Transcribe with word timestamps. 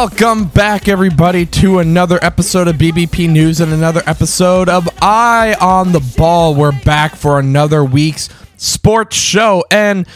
Welcome 0.00 0.44
back, 0.44 0.86
everybody, 0.86 1.44
to 1.44 1.80
another 1.80 2.20
episode 2.22 2.68
of 2.68 2.76
BBP 2.76 3.28
News 3.28 3.60
and 3.60 3.72
another 3.72 4.00
episode 4.06 4.68
of 4.68 4.88
Eye 5.02 5.56
on 5.60 5.90
the 5.90 5.98
Ball. 6.16 6.54
We're 6.54 6.70
back 6.70 7.16
for 7.16 7.40
another 7.40 7.82
week's 7.82 8.28
sports 8.56 9.16
show, 9.16 9.64
and 9.72 10.06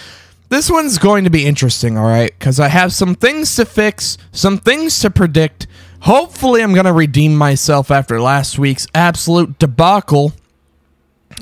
this 0.51 0.71
one's 0.71 0.99
going 0.99 1.25
to 1.25 1.31
be 1.31 1.45
interesting, 1.45 1.99
all 1.99 2.07
right? 2.07 2.33
Because 2.39 2.61
I 2.61 2.69
have 2.69 2.93
some 2.93 3.17
things 3.17 3.57
to 3.57 3.65
fix, 3.65 4.19
some 4.31 4.57
things 4.57 5.01
to 5.01 5.11
predict. 5.11 5.67
Hopefully, 6.03 6.63
I'm 6.63 6.75
going 6.75 6.87
to 6.87 6.93
redeem 6.93 7.35
myself 7.35 7.91
after 7.91 8.21
last 8.21 8.61
week's 8.61 8.87
absolute 8.95 9.59
debacle 9.59 10.33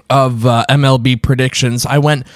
of 0.09 0.47
uh, 0.47 0.65
MLB 0.71 1.23
predictions. 1.23 1.85
I 1.85 1.99
went 1.99 2.27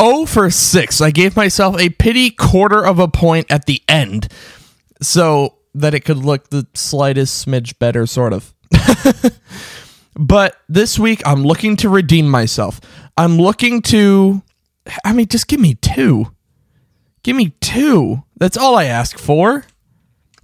0 0.00 0.24
for 0.24 0.50
6. 0.50 1.00
I 1.02 1.10
gave 1.10 1.36
myself 1.36 1.78
a 1.78 1.90
pity 1.90 2.30
quarter 2.30 2.82
of 2.82 2.98
a 2.98 3.08
point 3.08 3.46
at 3.50 3.66
the 3.66 3.82
end 3.86 4.26
so 5.02 5.56
that 5.74 5.94
it 5.94 6.00
could 6.00 6.18
look 6.18 6.50
the 6.50 6.66
slightest 6.74 7.46
smidge 7.46 7.78
better, 7.78 8.06
sort 8.06 8.32
of. 8.32 8.52
but 10.14 10.56
this 10.68 10.98
week, 10.98 11.22
I'm 11.24 11.44
looking 11.44 11.76
to 11.76 11.88
redeem 11.88 12.28
myself. 12.28 12.80
I'm 13.16 13.38
looking 13.38 13.82
to, 13.82 14.42
I 15.04 15.12
mean, 15.12 15.28
just 15.28 15.48
give 15.48 15.60
me 15.60 15.74
two. 15.74 16.32
Give 17.22 17.36
me 17.36 17.50
two. 17.60 18.22
That's 18.38 18.56
all 18.56 18.76
I 18.76 18.84
ask 18.84 19.18
for. 19.18 19.64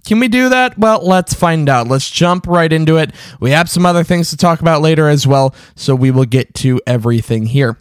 Can 0.05 0.19
we 0.19 0.29
do 0.29 0.47
that? 0.49 0.77
Well, 0.77 1.05
let's 1.05 1.33
find 1.33 1.67
out. 1.67 1.89
Let's 1.89 2.09
jump 2.09 2.47
right 2.47 2.71
into 2.71 2.95
it. 2.95 3.13
We 3.41 3.51
have 3.51 3.69
some 3.69 3.85
other 3.85 4.05
things 4.05 4.29
to 4.29 4.37
talk 4.37 4.61
about 4.61 4.81
later 4.81 5.09
as 5.09 5.27
well, 5.27 5.53
so 5.75 5.95
we 5.95 6.11
will 6.11 6.25
get 6.25 6.53
to 6.55 6.79
everything 6.87 7.47
here. 7.47 7.77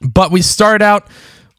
But 0.00 0.30
we 0.30 0.42
start 0.42 0.80
out 0.80 1.08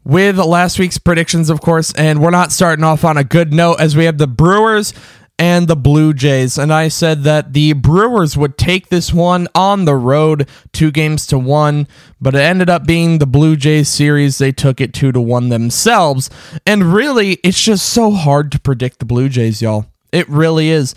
with 0.03 0.37
last 0.37 0.79
week's 0.79 0.97
predictions, 0.97 1.49
of 1.49 1.61
course, 1.61 1.93
and 1.93 2.21
we're 2.21 2.29
not 2.31 2.51
starting 2.51 2.83
off 2.83 3.03
on 3.03 3.17
a 3.17 3.23
good 3.23 3.53
note 3.53 3.79
as 3.79 3.95
we 3.95 4.05
have 4.05 4.17
the 4.17 4.27
Brewers 4.27 4.93
and 5.39 5.67
the 5.67 5.75
Blue 5.75 6.13
Jays. 6.13 6.57
And 6.57 6.71
I 6.71 6.87
said 6.89 7.23
that 7.23 7.53
the 7.53 7.73
Brewers 7.73 8.37
would 8.37 8.57
take 8.57 8.89
this 8.89 9.11
one 9.13 9.47
on 9.55 9.85
the 9.85 9.95
road, 9.95 10.47
two 10.71 10.91
games 10.91 11.25
to 11.27 11.39
one, 11.39 11.87
but 12.21 12.35
it 12.35 12.39
ended 12.39 12.69
up 12.69 12.85
being 12.85 13.17
the 13.17 13.25
Blue 13.25 13.55
Jays 13.55 13.89
series. 13.89 14.37
They 14.37 14.51
took 14.51 14.79
it 14.79 14.93
two 14.93 15.11
to 15.11 15.21
one 15.21 15.49
themselves. 15.49 16.29
And 16.65 16.93
really, 16.93 17.33
it's 17.43 17.61
just 17.61 17.87
so 17.89 18.11
hard 18.11 18.51
to 18.51 18.59
predict 18.59 18.99
the 18.99 19.05
Blue 19.05 19.29
Jays, 19.29 19.61
y'all. 19.61 19.85
It 20.11 20.29
really 20.29 20.69
is. 20.69 20.93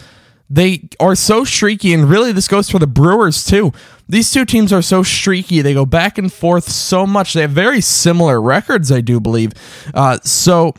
They 0.49 0.89
are 1.01 1.17
so 1.17 1.45
streaky, 1.45 1.93
and 1.93 2.09
really, 2.09 2.31
this 2.31 2.47
goes 2.47 2.71
for 2.71 2.79
the 2.79 2.87
Brewers 2.87 3.45
too. 3.45 3.73
These 4.09 4.31
two 4.33 4.45
teams 4.45 4.73
are 4.73 4.83
so 4.83 5.03
streaky. 5.03 5.63
They 5.63 5.75
go 5.75 5.87
back 5.87 6.19
and 6.19 6.33
forth 6.33 6.71
so 6.71 7.07
much. 7.07 7.33
They 7.33 7.43
have 7.43 7.51
very 7.51 7.81
similar 7.81 8.41
records, 8.41 8.93
I 8.93 9.01
do 9.01 9.21
believe. 9.21 9.53
Uh, 9.93 10.19
so 10.23 10.75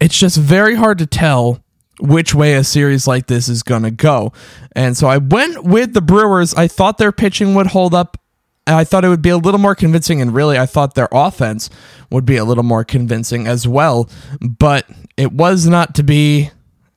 it's 0.00 0.18
just 0.18 0.36
very 0.36 0.74
hard 0.74 0.98
to 0.98 1.06
tell 1.06 1.62
which 2.00 2.34
way 2.34 2.54
a 2.54 2.64
series 2.64 3.06
like 3.06 3.26
this 3.26 3.48
is 3.48 3.62
going 3.62 3.84
to 3.84 3.90
go. 3.90 4.32
And 4.74 4.96
so 4.96 5.06
I 5.06 5.18
went 5.18 5.62
with 5.62 5.94
the 5.94 6.00
Brewers. 6.00 6.54
I 6.54 6.66
thought 6.66 6.98
their 6.98 7.12
pitching 7.12 7.54
would 7.54 7.68
hold 7.68 7.94
up. 7.94 8.18
I 8.66 8.84
thought 8.84 9.04
it 9.04 9.08
would 9.08 9.22
be 9.22 9.30
a 9.30 9.36
little 9.36 9.58
more 9.58 9.74
convincing, 9.74 10.20
and 10.20 10.32
really, 10.32 10.56
I 10.56 10.66
thought 10.66 10.94
their 10.94 11.08
offense 11.10 11.68
would 12.10 12.24
be 12.24 12.36
a 12.36 12.44
little 12.44 12.62
more 12.62 12.84
convincing 12.84 13.48
as 13.48 13.66
well. 13.66 14.08
But 14.40 14.86
it 15.16 15.32
was 15.32 15.66
not 15.66 15.96
to 15.96 16.04
be. 16.04 16.50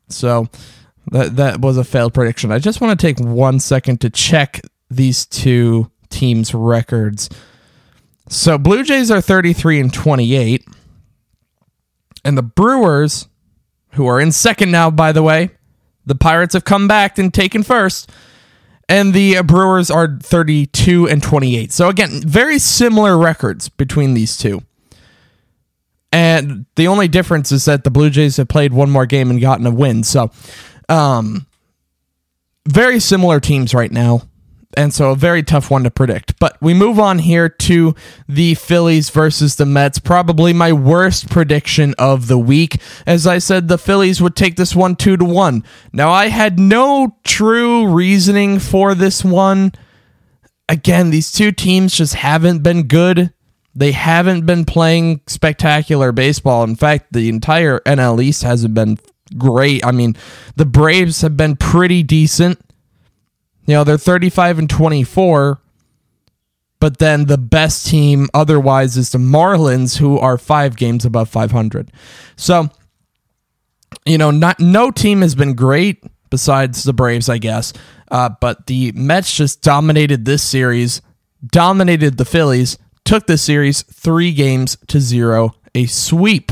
So 0.08 0.48
that 1.12 1.38
that 1.38 1.62
was 1.62 1.78
a 1.78 1.84
failed 1.84 2.14
prediction. 2.14 2.52
I 2.52 2.60
just 2.60 2.82
want 2.82 3.00
to 3.00 3.04
take 3.08 3.20
one 3.20 3.60
second 3.60 4.02
to 4.02 4.12
check 4.12 4.62
these 4.90 5.26
two 5.26 5.92
teams' 6.10 6.54
records. 6.54 7.30
So 8.30 8.58
Blue 8.58 8.84
Jays 8.84 9.12
are 9.12 9.22
33 9.22 9.80
and 9.80 9.94
28. 9.94 10.68
And 12.24 12.38
the 12.38 12.44
Brewers, 12.44 13.28
who 13.92 14.08
are 14.08 14.20
in 14.20 14.32
second 14.32 14.72
now, 14.72 14.90
by 14.90 15.12
the 15.12 15.24
way, 15.24 15.52
the 16.06 16.16
Pirates 16.16 16.54
have 16.54 16.66
come 16.66 16.88
back 16.88 17.18
and 17.18 17.34
taken 17.34 17.64
first. 17.64 18.10
And 18.88 19.14
the 19.14 19.42
Brewers 19.42 19.90
are 19.90 20.18
32 20.22 21.08
and 21.08 21.22
28. 21.22 21.72
So 21.72 21.90
again, 21.90 22.22
very 22.22 22.60
similar 22.60 23.18
records 23.18 23.70
between 23.70 24.14
these 24.14 24.38
two. 24.38 24.62
And 26.12 26.66
the 26.76 26.88
only 26.88 27.08
difference 27.08 27.52
is 27.52 27.66
that 27.66 27.84
the 27.84 27.92
Blue 27.92 28.10
Jays 28.10 28.38
have 28.38 28.48
played 28.48 28.74
one 28.74 28.90
more 28.90 29.06
game 29.06 29.30
and 29.30 29.42
gotten 29.42 29.66
a 29.66 29.72
win. 29.72 30.04
So, 30.04 30.32
um, 30.88 31.46
very 32.68 33.00
similar 33.00 33.40
teams 33.40 33.74
right 33.74 33.92
now 33.92 34.22
and 34.78 34.94
so 34.94 35.12
a 35.12 35.16
very 35.16 35.44
tough 35.44 35.72
one 35.72 35.84
to 35.84 35.92
predict. 35.92 36.40
But 36.40 36.58
we 36.62 36.74
move 36.74 37.00
on 37.00 37.20
here 37.20 37.50
to 37.50 37.96
the 38.28 38.56
Phillies 38.56 39.10
versus 39.10 39.56
the 39.56 39.66
Mets. 39.66 40.00
Probably 40.00 40.54
my 40.54 40.74
worst 40.74 41.30
prediction 41.30 41.94
of 41.98 42.28
the 42.28 42.38
week. 42.38 42.82
As 43.06 43.28
I 43.28 43.38
said, 43.38 43.68
the 43.68 43.78
Phillies 43.78 44.22
would 44.22 44.36
take 44.36 44.56
this 44.56 44.76
one 44.76 44.96
two 44.96 45.18
to 45.18 45.26
one. 45.26 45.64
Now 45.92 46.12
I 46.12 46.28
had 46.28 46.60
no 46.60 47.18
true 47.24 47.88
reasoning 47.88 48.60
for 48.60 48.96
this 48.96 49.24
one. 49.24 49.74
Again, 50.68 51.12
these 51.12 51.32
two 51.32 51.52
teams 51.52 51.96
just 51.96 52.16
haven't 52.16 52.64
been 52.64 52.84
good. 52.84 53.32
They 53.76 53.92
haven't 53.92 54.46
been 54.46 54.66
playing 54.66 55.22
spectacular 55.28 56.12
baseball. 56.12 56.64
In 56.64 56.76
fact, 56.76 57.12
the 57.12 57.30
entire 57.30 57.82
NL 57.82 58.24
East 58.24 58.44
hasn't 58.44 58.74
been 58.74 58.98
great. 59.38 59.86
I 59.86 59.92
mean, 59.92 60.16
the 60.56 60.66
Braves 60.66 61.22
have 61.22 61.36
been 61.36 61.56
pretty 61.56 62.02
decent 62.02 62.60
you 63.66 63.74
know, 63.74 63.84
they're 63.84 63.98
35 63.98 64.60
and 64.60 64.70
24, 64.70 65.60
but 66.80 66.98
then 67.00 67.26
the 67.26 67.38
best 67.38 67.88
team 67.88 68.28
otherwise 68.34 68.98
is 68.98 69.12
the 69.12 69.18
Marlins, 69.18 69.98
who 69.98 70.20
are 70.20 70.38
five 70.38 70.76
games 70.76 71.06
above 71.06 71.30
500. 71.30 71.92
So, 72.36 72.70
you 74.06 74.18
know, 74.18 74.32
not 74.32 74.60
no 74.60 74.92
team 74.92 75.22
has 75.22 75.36
been 75.36 75.54
great 75.54 76.04
besides 76.30 76.84
the 76.84 76.94
Braves, 76.94 77.30
I 77.30 77.38
guess. 77.38 77.74
Uh, 78.12 78.30
but 78.40 78.68
the 78.68 78.92
Mets 78.92 79.36
just 79.36 79.62
dominated 79.62 80.26
this 80.26 80.44
series, 80.44 81.02
dominated 81.46 82.18
the 82.18 82.26
Phillies, 82.26 82.78
took 83.04 83.26
this 83.26 83.42
series 83.42 83.84
three 83.84 84.32
games 84.32 84.78
to 84.88 85.00
zero, 85.00 85.56
a 85.74 85.86
sweep. 85.86 86.52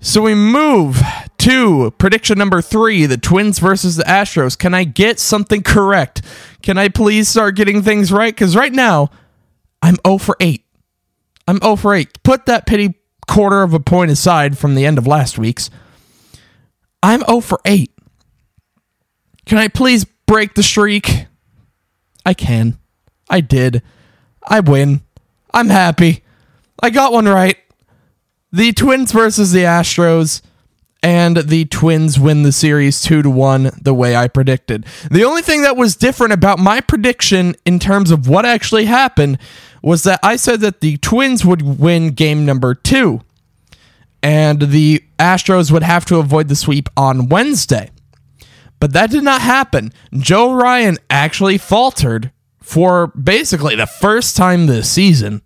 So 0.00 0.22
we 0.22 0.34
move 0.34 1.00
to 1.40 1.90
prediction 1.92 2.38
number 2.38 2.60
three 2.62 3.06
the 3.06 3.16
Twins 3.16 3.58
versus 3.58 3.96
the 3.96 4.04
Astros. 4.04 4.56
Can 4.56 4.74
I 4.74 4.84
get 4.84 5.18
something 5.18 5.62
correct? 5.62 6.22
Can 6.62 6.78
I 6.78 6.88
please 6.88 7.28
start 7.28 7.56
getting 7.56 7.82
things 7.82 8.12
right? 8.12 8.34
Because 8.34 8.54
right 8.56 8.72
now, 8.72 9.10
I'm 9.82 9.96
0 10.06 10.18
for 10.18 10.36
8. 10.40 10.64
I'm 11.48 11.58
0 11.58 11.76
for 11.76 11.94
8. 11.94 12.22
Put 12.22 12.46
that 12.46 12.66
pity 12.66 12.94
quarter 13.26 13.62
of 13.62 13.74
a 13.74 13.80
point 13.80 14.10
aside 14.10 14.58
from 14.58 14.74
the 14.74 14.84
end 14.84 14.98
of 14.98 15.06
last 15.06 15.38
week's. 15.38 15.70
I'm 17.02 17.22
0 17.24 17.40
for 17.40 17.60
8. 17.64 17.90
Can 19.46 19.58
I 19.58 19.68
please 19.68 20.04
break 20.04 20.54
the 20.54 20.62
streak? 20.62 21.26
I 22.24 22.34
can. 22.34 22.78
I 23.28 23.40
did. 23.40 23.82
I 24.46 24.60
win. 24.60 25.00
I'm 25.52 25.68
happy. 25.68 26.22
I 26.82 26.90
got 26.90 27.12
one 27.12 27.26
right 27.26 27.56
the 28.52 28.72
Twins 28.72 29.12
versus 29.12 29.52
the 29.52 29.62
Astros 29.62 30.42
and 31.02 31.36
the 31.36 31.64
Twins 31.66 32.18
win 32.18 32.42
the 32.42 32.52
series 32.52 33.00
2 33.02 33.22
to 33.22 33.30
1 33.30 33.70
the 33.80 33.94
way 33.94 34.14
I 34.14 34.28
predicted. 34.28 34.84
The 35.10 35.24
only 35.24 35.42
thing 35.42 35.62
that 35.62 35.76
was 35.76 35.96
different 35.96 36.32
about 36.32 36.58
my 36.58 36.80
prediction 36.80 37.54
in 37.64 37.78
terms 37.78 38.10
of 38.10 38.28
what 38.28 38.44
actually 38.44 38.84
happened 38.84 39.38
was 39.82 40.02
that 40.02 40.20
I 40.22 40.36
said 40.36 40.60
that 40.60 40.80
the 40.80 40.98
Twins 40.98 41.44
would 41.44 41.62
win 41.62 42.10
game 42.10 42.44
number 42.44 42.74
2 42.74 43.20
and 44.22 44.60
the 44.60 45.02
Astros 45.18 45.70
would 45.70 45.82
have 45.82 46.04
to 46.06 46.18
avoid 46.18 46.48
the 46.48 46.56
sweep 46.56 46.88
on 46.96 47.28
Wednesday. 47.28 47.90
But 48.78 48.92
that 48.92 49.10
did 49.10 49.24
not 49.24 49.40
happen. 49.42 49.92
Joe 50.14 50.52
Ryan 50.52 50.98
actually 51.08 51.58
faltered 51.58 52.30
for 52.62 53.08
basically 53.08 53.74
the 53.74 53.86
first 53.86 54.36
time 54.36 54.66
this 54.66 54.90
season 54.90 55.42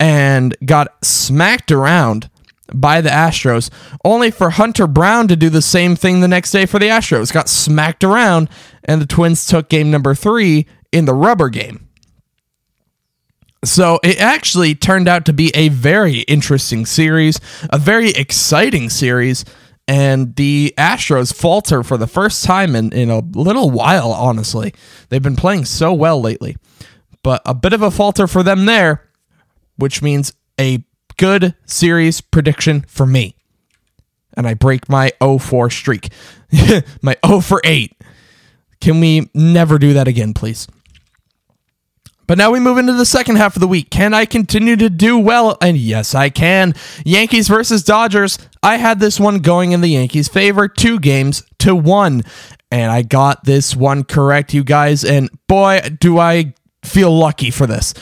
and 0.00 0.56
got 0.64 1.04
smacked 1.04 1.72
around 1.72 2.30
by 2.72 3.00
the 3.00 3.10
Astros, 3.10 3.70
only 4.04 4.30
for 4.30 4.50
Hunter 4.50 4.86
Brown 4.86 5.28
to 5.28 5.36
do 5.36 5.48
the 5.50 5.62
same 5.62 5.96
thing 5.96 6.20
the 6.20 6.28
next 6.28 6.50
day 6.50 6.66
for 6.66 6.78
the 6.78 6.88
Astros. 6.88 7.32
Got 7.32 7.48
smacked 7.48 8.04
around, 8.04 8.48
and 8.84 9.00
the 9.00 9.06
Twins 9.06 9.46
took 9.46 9.68
game 9.68 9.90
number 9.90 10.14
three 10.14 10.66
in 10.92 11.04
the 11.04 11.14
rubber 11.14 11.48
game. 11.48 11.88
So 13.64 13.98
it 14.04 14.20
actually 14.20 14.74
turned 14.74 15.08
out 15.08 15.24
to 15.26 15.32
be 15.32 15.50
a 15.54 15.68
very 15.68 16.20
interesting 16.20 16.86
series, 16.86 17.40
a 17.70 17.78
very 17.78 18.10
exciting 18.10 18.88
series, 18.88 19.44
and 19.88 20.36
the 20.36 20.74
Astros 20.78 21.34
falter 21.34 21.82
for 21.82 21.96
the 21.96 22.06
first 22.06 22.44
time 22.44 22.76
in, 22.76 22.92
in 22.92 23.10
a 23.10 23.20
little 23.20 23.70
while, 23.70 24.12
honestly. 24.12 24.74
They've 25.08 25.22
been 25.22 25.36
playing 25.36 25.64
so 25.64 25.92
well 25.92 26.20
lately. 26.20 26.56
But 27.24 27.42
a 27.44 27.54
bit 27.54 27.72
of 27.72 27.82
a 27.82 27.90
falter 27.90 28.26
for 28.28 28.42
them 28.42 28.66
there 28.66 29.08
which 29.78 30.02
means 30.02 30.32
a 30.60 30.84
good 31.18 31.54
series 31.66 32.22
prediction 32.22 32.86
for 32.88 33.04
me. 33.04 33.34
And 34.34 34.46
I 34.46 34.54
break 34.54 34.88
my 34.88 35.12
0 35.22 35.68
streak, 35.68 36.10
my 37.02 37.16
0 37.26 37.40
for 37.40 37.60
8. 37.62 37.92
Can 38.80 39.00
we 39.00 39.28
never 39.34 39.78
do 39.78 39.92
that 39.92 40.08
again, 40.08 40.32
please? 40.32 40.66
But 42.28 42.38
now 42.38 42.50
we 42.50 42.60
move 42.60 42.76
into 42.76 42.92
the 42.92 43.06
second 43.06 43.36
half 43.36 43.56
of 43.56 43.60
the 43.60 43.66
week. 43.66 43.90
Can 43.90 44.12
I 44.12 44.26
continue 44.26 44.76
to 44.76 44.90
do 44.90 45.18
well? 45.18 45.56
And 45.62 45.78
yes, 45.78 46.14
I 46.14 46.28
can. 46.28 46.74
Yankees 47.04 47.48
versus 47.48 47.82
Dodgers. 47.82 48.38
I 48.62 48.76
had 48.76 49.00
this 49.00 49.18
one 49.18 49.38
going 49.38 49.72
in 49.72 49.80
the 49.80 49.88
Yankees' 49.88 50.28
favor, 50.28 50.68
two 50.68 51.00
games 51.00 51.42
to 51.60 51.74
one. 51.74 52.22
And 52.70 52.92
I 52.92 53.00
got 53.00 53.44
this 53.44 53.74
one 53.74 54.04
correct, 54.04 54.52
you 54.52 54.62
guys. 54.62 55.04
And 55.04 55.30
boy, 55.48 55.80
do 55.98 56.18
I 56.18 56.52
feel 56.84 57.10
lucky 57.10 57.50
for 57.50 57.66
this. 57.66 57.94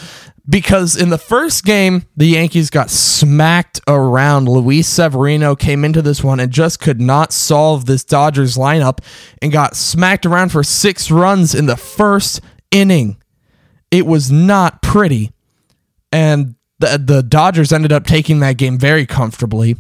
Because 0.49 0.95
in 0.95 1.09
the 1.09 1.19
first 1.19 1.65
game, 1.65 2.07
the 2.17 2.27
Yankees 2.27 2.71
got 2.71 2.89
smacked 2.89 3.81
around. 3.89 4.49
Luis 4.49 4.87
Severino 4.87 5.57
came 5.57 5.85
into 5.85 6.03
this 6.03 6.23
one 6.23 6.39
and 6.39 6.53
just 6.53 6.79
could 6.81 7.01
not 7.01 7.33
solve 7.33 7.87
this 7.87 8.05
Dodgers 8.05 8.57
lineup 8.57 9.01
and 9.43 9.51
got 9.51 9.75
smacked 9.75 10.25
around 10.25 10.51
for 10.51 10.63
six 10.63 11.11
runs 11.11 11.55
in 11.55 11.67
the 11.67 11.77
first 11.77 12.41
inning. 12.71 13.17
It 13.91 14.07
was 14.07 14.31
not 14.31 14.83
pretty. 14.83 15.33
And 16.13 16.55
the, 16.79 17.03
the 17.05 17.23
Dodgers 17.23 17.73
ended 17.73 17.93
up 17.93 18.07
taking 18.07 18.39
that 18.41 18.57
game 18.57 18.79
very 18.79 19.05
comfortably. 19.05 19.77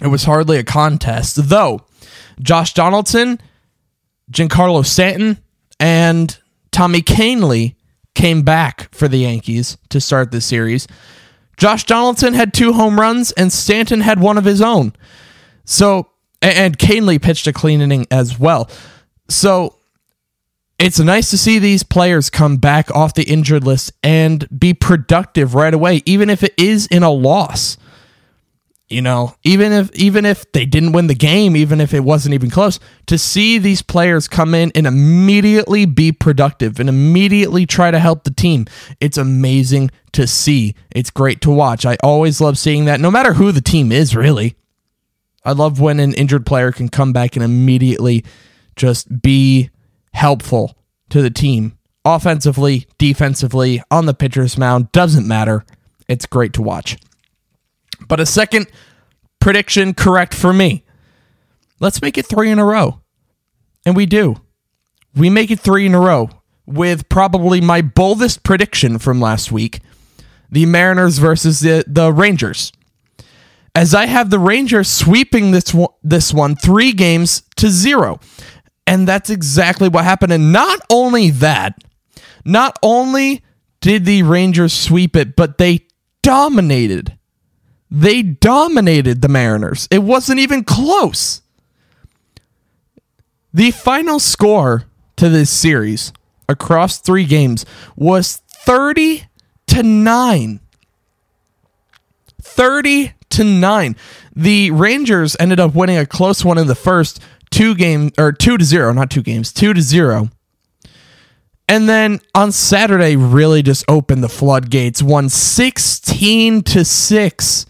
It 0.00 0.08
was 0.08 0.24
hardly 0.24 0.58
a 0.58 0.64
contest, 0.64 1.48
though. 1.48 1.80
Josh 2.40 2.74
Donaldson, 2.74 3.40
Giancarlo 4.30 4.86
Stanton, 4.86 5.38
and 5.80 6.38
Tommy 6.70 7.02
Kahnle 7.02 7.74
came 8.14 8.42
back 8.42 8.94
for 8.94 9.08
the 9.08 9.18
Yankees 9.18 9.76
to 9.90 10.00
start 10.00 10.30
the 10.30 10.40
series. 10.40 10.86
Josh 11.56 11.84
Donaldson 11.84 12.34
had 12.34 12.52
two 12.52 12.72
home 12.72 12.98
runs, 12.98 13.32
and 13.32 13.52
Stanton 13.52 14.00
had 14.00 14.20
one 14.20 14.38
of 14.38 14.44
his 14.44 14.60
own. 14.60 14.92
So, 15.64 16.10
and 16.40 16.78
Kahnle 16.78 17.20
pitched 17.20 17.46
a 17.46 17.52
clean 17.52 17.80
inning 17.80 18.06
as 18.10 18.38
well. 18.38 18.70
So, 19.28 19.76
it's 20.78 20.98
nice 20.98 21.30
to 21.30 21.38
see 21.38 21.60
these 21.60 21.84
players 21.84 22.28
come 22.28 22.56
back 22.56 22.90
off 22.90 23.14
the 23.14 23.22
injured 23.22 23.62
list 23.62 23.92
and 24.02 24.48
be 24.58 24.74
productive 24.74 25.54
right 25.54 25.72
away, 25.72 26.02
even 26.06 26.28
if 26.28 26.42
it 26.42 26.54
is 26.58 26.86
in 26.88 27.04
a 27.04 27.10
loss. 27.10 27.76
You 28.92 29.00
know, 29.00 29.34
even 29.42 29.72
if 29.72 29.90
even 29.94 30.26
if 30.26 30.52
they 30.52 30.66
didn't 30.66 30.92
win 30.92 31.06
the 31.06 31.14
game, 31.14 31.56
even 31.56 31.80
if 31.80 31.94
it 31.94 32.04
wasn't 32.04 32.34
even 32.34 32.50
close, 32.50 32.78
to 33.06 33.16
see 33.16 33.56
these 33.56 33.80
players 33.80 34.28
come 34.28 34.54
in 34.54 34.70
and 34.74 34.86
immediately 34.86 35.86
be 35.86 36.12
productive 36.12 36.78
and 36.78 36.90
immediately 36.90 37.64
try 37.64 37.90
to 37.90 37.98
help 37.98 38.24
the 38.24 38.30
team, 38.30 38.66
it's 39.00 39.16
amazing 39.16 39.90
to 40.12 40.26
see. 40.26 40.74
It's 40.90 41.10
great 41.10 41.40
to 41.40 41.50
watch. 41.50 41.86
I 41.86 41.96
always 42.02 42.38
love 42.38 42.58
seeing 42.58 42.84
that, 42.84 43.00
no 43.00 43.10
matter 43.10 43.32
who 43.32 43.50
the 43.50 43.62
team 43.62 43.90
is, 43.92 44.14
really. 44.14 44.56
I 45.42 45.52
love 45.52 45.80
when 45.80 45.98
an 45.98 46.12
injured 46.12 46.44
player 46.44 46.70
can 46.70 46.90
come 46.90 47.14
back 47.14 47.34
and 47.34 47.42
immediately 47.42 48.26
just 48.76 49.22
be 49.22 49.70
helpful 50.12 50.76
to 51.08 51.22
the 51.22 51.30
team. 51.30 51.78
Offensively, 52.04 52.86
defensively, 52.98 53.82
on 53.90 54.04
the 54.04 54.14
pitcher's 54.14 54.58
mound, 54.58 54.92
doesn't 54.92 55.26
matter. 55.26 55.64
It's 56.08 56.26
great 56.26 56.52
to 56.54 56.62
watch. 56.62 56.98
But 58.12 58.20
a 58.20 58.26
second 58.26 58.66
prediction 59.40 59.94
correct 59.94 60.34
for 60.34 60.52
me. 60.52 60.84
Let's 61.80 62.02
make 62.02 62.18
it 62.18 62.26
three 62.26 62.50
in 62.50 62.58
a 62.58 62.64
row. 62.66 63.00
And 63.86 63.96
we 63.96 64.04
do. 64.04 64.36
We 65.16 65.30
make 65.30 65.50
it 65.50 65.60
three 65.60 65.86
in 65.86 65.94
a 65.94 65.98
row 65.98 66.28
with 66.66 67.08
probably 67.08 67.62
my 67.62 67.80
boldest 67.80 68.42
prediction 68.42 68.98
from 68.98 69.18
last 69.18 69.50
week 69.50 69.80
the 70.50 70.66
Mariners 70.66 71.16
versus 71.16 71.60
the, 71.60 71.84
the 71.86 72.12
Rangers. 72.12 72.70
As 73.74 73.94
I 73.94 74.04
have 74.04 74.28
the 74.28 74.38
Rangers 74.38 74.90
sweeping 74.90 75.52
this 75.52 75.72
one, 75.72 75.88
this 76.02 76.34
one 76.34 76.54
three 76.54 76.92
games 76.92 77.44
to 77.56 77.70
zero. 77.70 78.20
And 78.86 79.08
that's 79.08 79.30
exactly 79.30 79.88
what 79.88 80.04
happened. 80.04 80.34
And 80.34 80.52
not 80.52 80.80
only 80.90 81.30
that, 81.30 81.82
not 82.44 82.78
only 82.82 83.42
did 83.80 84.04
the 84.04 84.22
Rangers 84.22 84.74
sweep 84.74 85.16
it, 85.16 85.34
but 85.34 85.56
they 85.56 85.86
dominated. 86.22 87.16
They 87.94 88.22
dominated 88.22 89.20
the 89.20 89.28
Mariners. 89.28 89.86
It 89.90 90.02
wasn't 90.02 90.40
even 90.40 90.64
close. 90.64 91.42
The 93.52 93.70
final 93.70 94.18
score 94.18 94.84
to 95.16 95.28
this 95.28 95.50
series 95.50 96.14
across 96.48 97.00
three 97.00 97.26
games 97.26 97.66
was 97.94 98.36
30 98.48 99.24
to 99.66 99.82
9. 99.82 100.60
30 102.40 103.12
to 103.28 103.44
9. 103.44 103.96
The 104.34 104.70
Rangers 104.70 105.36
ended 105.38 105.60
up 105.60 105.74
winning 105.74 105.98
a 105.98 106.06
close 106.06 106.42
one 106.42 106.56
in 106.56 106.68
the 106.68 106.74
first, 106.74 107.20
two 107.50 107.74
game 107.74 108.10
or 108.16 108.32
2 108.32 108.56
to 108.56 108.64
0, 108.64 108.94
not 108.94 109.10
two 109.10 109.22
games, 109.22 109.52
2 109.52 109.74
to 109.74 109.82
0. 109.82 110.30
And 111.68 111.90
then 111.90 112.20
on 112.34 112.52
Saturday 112.52 113.16
really 113.16 113.62
just 113.62 113.84
opened 113.86 114.24
the 114.24 114.30
floodgates, 114.30 115.02
won 115.02 115.28
16 115.28 116.62
to 116.62 116.86
6. 116.86 117.66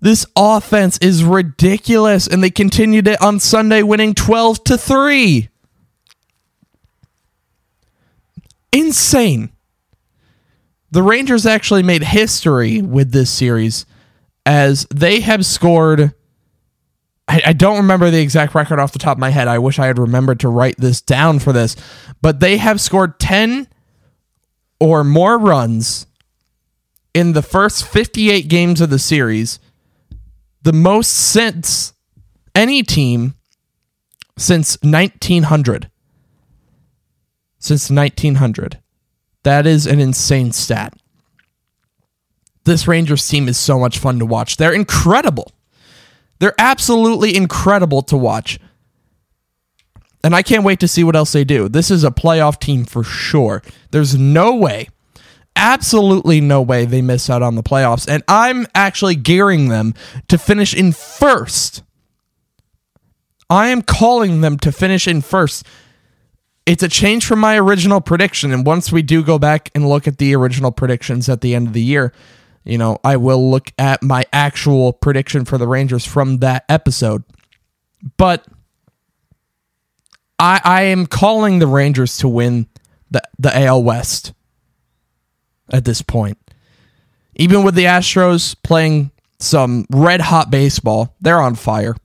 This 0.00 0.26
offense 0.34 0.98
is 0.98 1.22
ridiculous 1.22 2.26
and 2.26 2.42
they 2.42 2.50
continued 2.50 3.06
it 3.06 3.20
on 3.20 3.38
Sunday 3.38 3.82
winning 3.82 4.14
12 4.14 4.64
to 4.64 4.78
3. 4.78 5.48
Insane. 8.72 9.50
The 10.90 11.02
Rangers 11.02 11.46
actually 11.46 11.82
made 11.82 12.02
history 12.02 12.80
with 12.80 13.12
this 13.12 13.30
series 13.30 13.86
as 14.46 14.86
they 14.92 15.20
have 15.20 15.44
scored. 15.44 16.14
I, 17.28 17.52
don't 17.52 17.76
remember 17.76 18.10
the 18.10 18.20
exact 18.20 18.56
record 18.56 18.80
off 18.80 18.90
the 18.90 18.98
top 18.98 19.16
of 19.16 19.20
my 19.20 19.30
head. 19.30 19.46
I 19.46 19.58
wish 19.58 19.78
I 19.78 19.86
had 19.86 20.00
remembered 20.00 20.40
to 20.40 20.48
write 20.48 20.76
this 20.78 21.00
down 21.00 21.38
for 21.38 21.52
this, 21.52 21.76
but 22.20 22.40
they 22.40 22.56
have 22.56 22.80
scored 22.80 23.20
10 23.20 23.68
or 24.80 25.04
more 25.04 25.38
runs 25.38 26.08
in 27.14 27.32
the 27.32 27.42
first 27.42 27.86
58 27.86 28.48
games 28.48 28.80
of 28.80 28.90
the 28.90 28.98
series, 28.98 29.60
the 30.62 30.72
most 30.72 31.10
since 31.10 31.92
any 32.54 32.82
team 32.82 33.34
since 34.36 34.78
1900. 34.82 35.90
Since 37.58 37.90
1900. 37.90 38.78
That 39.42 39.66
is 39.66 39.86
an 39.86 40.00
insane 40.00 40.52
stat. 40.52 40.94
This 42.64 42.86
Rangers 42.86 43.26
team 43.26 43.48
is 43.48 43.58
so 43.58 43.78
much 43.78 43.98
fun 43.98 44.18
to 44.18 44.26
watch. 44.26 44.56
They're 44.56 44.72
incredible. 44.72 45.52
They're 46.38 46.54
absolutely 46.58 47.36
incredible 47.36 48.02
to 48.02 48.16
watch. 48.16 48.58
And 50.22 50.34
I 50.34 50.42
can't 50.42 50.64
wait 50.64 50.80
to 50.80 50.88
see 50.88 51.04
what 51.04 51.16
else 51.16 51.32
they 51.32 51.44
do. 51.44 51.68
This 51.68 51.90
is 51.90 52.04
a 52.04 52.10
playoff 52.10 52.60
team 52.60 52.84
for 52.84 53.02
sure. 53.02 53.62
There's 53.90 54.16
no 54.16 54.54
way, 54.54 54.88
absolutely 55.56 56.40
no 56.40 56.62
way 56.62 56.84
they 56.84 57.02
miss 57.02 57.28
out 57.28 57.42
on 57.42 57.54
the 57.54 57.62
playoffs. 57.62 58.08
And 58.08 58.22
I'm 58.28 58.66
actually 58.74 59.16
gearing 59.16 59.68
them 59.68 59.94
to 60.28 60.38
finish 60.38 60.74
in 60.74 60.92
first. 60.92 61.82
I 63.48 63.68
am 63.68 63.82
calling 63.82 64.40
them 64.40 64.58
to 64.58 64.72
finish 64.72 65.08
in 65.08 65.20
first 65.22 65.66
it's 66.70 66.84
a 66.84 66.88
change 66.88 67.26
from 67.26 67.40
my 67.40 67.58
original 67.58 68.00
prediction. 68.00 68.52
And 68.52 68.64
once 68.64 68.92
we 68.92 69.02
do 69.02 69.24
go 69.24 69.40
back 69.40 69.70
and 69.74 69.88
look 69.88 70.06
at 70.06 70.18
the 70.18 70.36
original 70.36 70.70
predictions 70.70 71.28
at 71.28 71.40
the 71.40 71.54
end 71.54 71.66
of 71.66 71.72
the 71.72 71.82
year, 71.82 72.12
you 72.62 72.78
know, 72.78 72.98
I 73.02 73.16
will 73.16 73.50
look 73.50 73.72
at 73.76 74.04
my 74.04 74.24
actual 74.32 74.92
prediction 74.92 75.44
for 75.44 75.58
the 75.58 75.66
Rangers 75.66 76.04
from 76.04 76.38
that 76.38 76.64
episode. 76.68 77.24
But 78.16 78.46
I 80.38 80.60
I 80.62 80.82
am 80.82 81.06
calling 81.06 81.58
the 81.58 81.66
Rangers 81.66 82.18
to 82.18 82.28
win 82.28 82.68
the 83.10 83.22
the 83.38 83.64
AL 83.64 83.82
West 83.82 84.32
at 85.72 85.84
this 85.84 86.02
point. 86.02 86.38
Even 87.36 87.62
with 87.62 87.74
the 87.74 87.84
Astros 87.84 88.56
playing 88.62 89.10
some 89.38 89.86
red 89.90 90.20
hot 90.20 90.50
baseball, 90.50 91.14
they're 91.20 91.40
on 91.40 91.54
fire. 91.54 91.96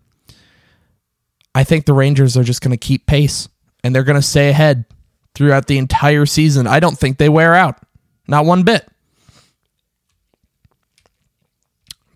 I 1.54 1.64
think 1.64 1.86
the 1.86 1.94
Rangers 1.94 2.38
are 2.38 2.44
just 2.44 2.62
going 2.62 2.72
to 2.72 2.78
keep 2.78 3.06
pace 3.06 3.48
and 3.84 3.96
they're 3.96 4.04
going 4.04 4.20
to 4.20 4.22
stay 4.22 4.50
ahead 4.50 4.86
throughout 5.34 5.68
the 5.68 5.78
entire 5.78 6.26
season. 6.26 6.68
I 6.68 6.80
don't 6.80 6.98
think 6.98 7.18
they 7.18 7.30
wear 7.30 7.54
out, 7.54 7.78
not 8.28 8.46
one 8.46 8.64
bit. 8.64 8.88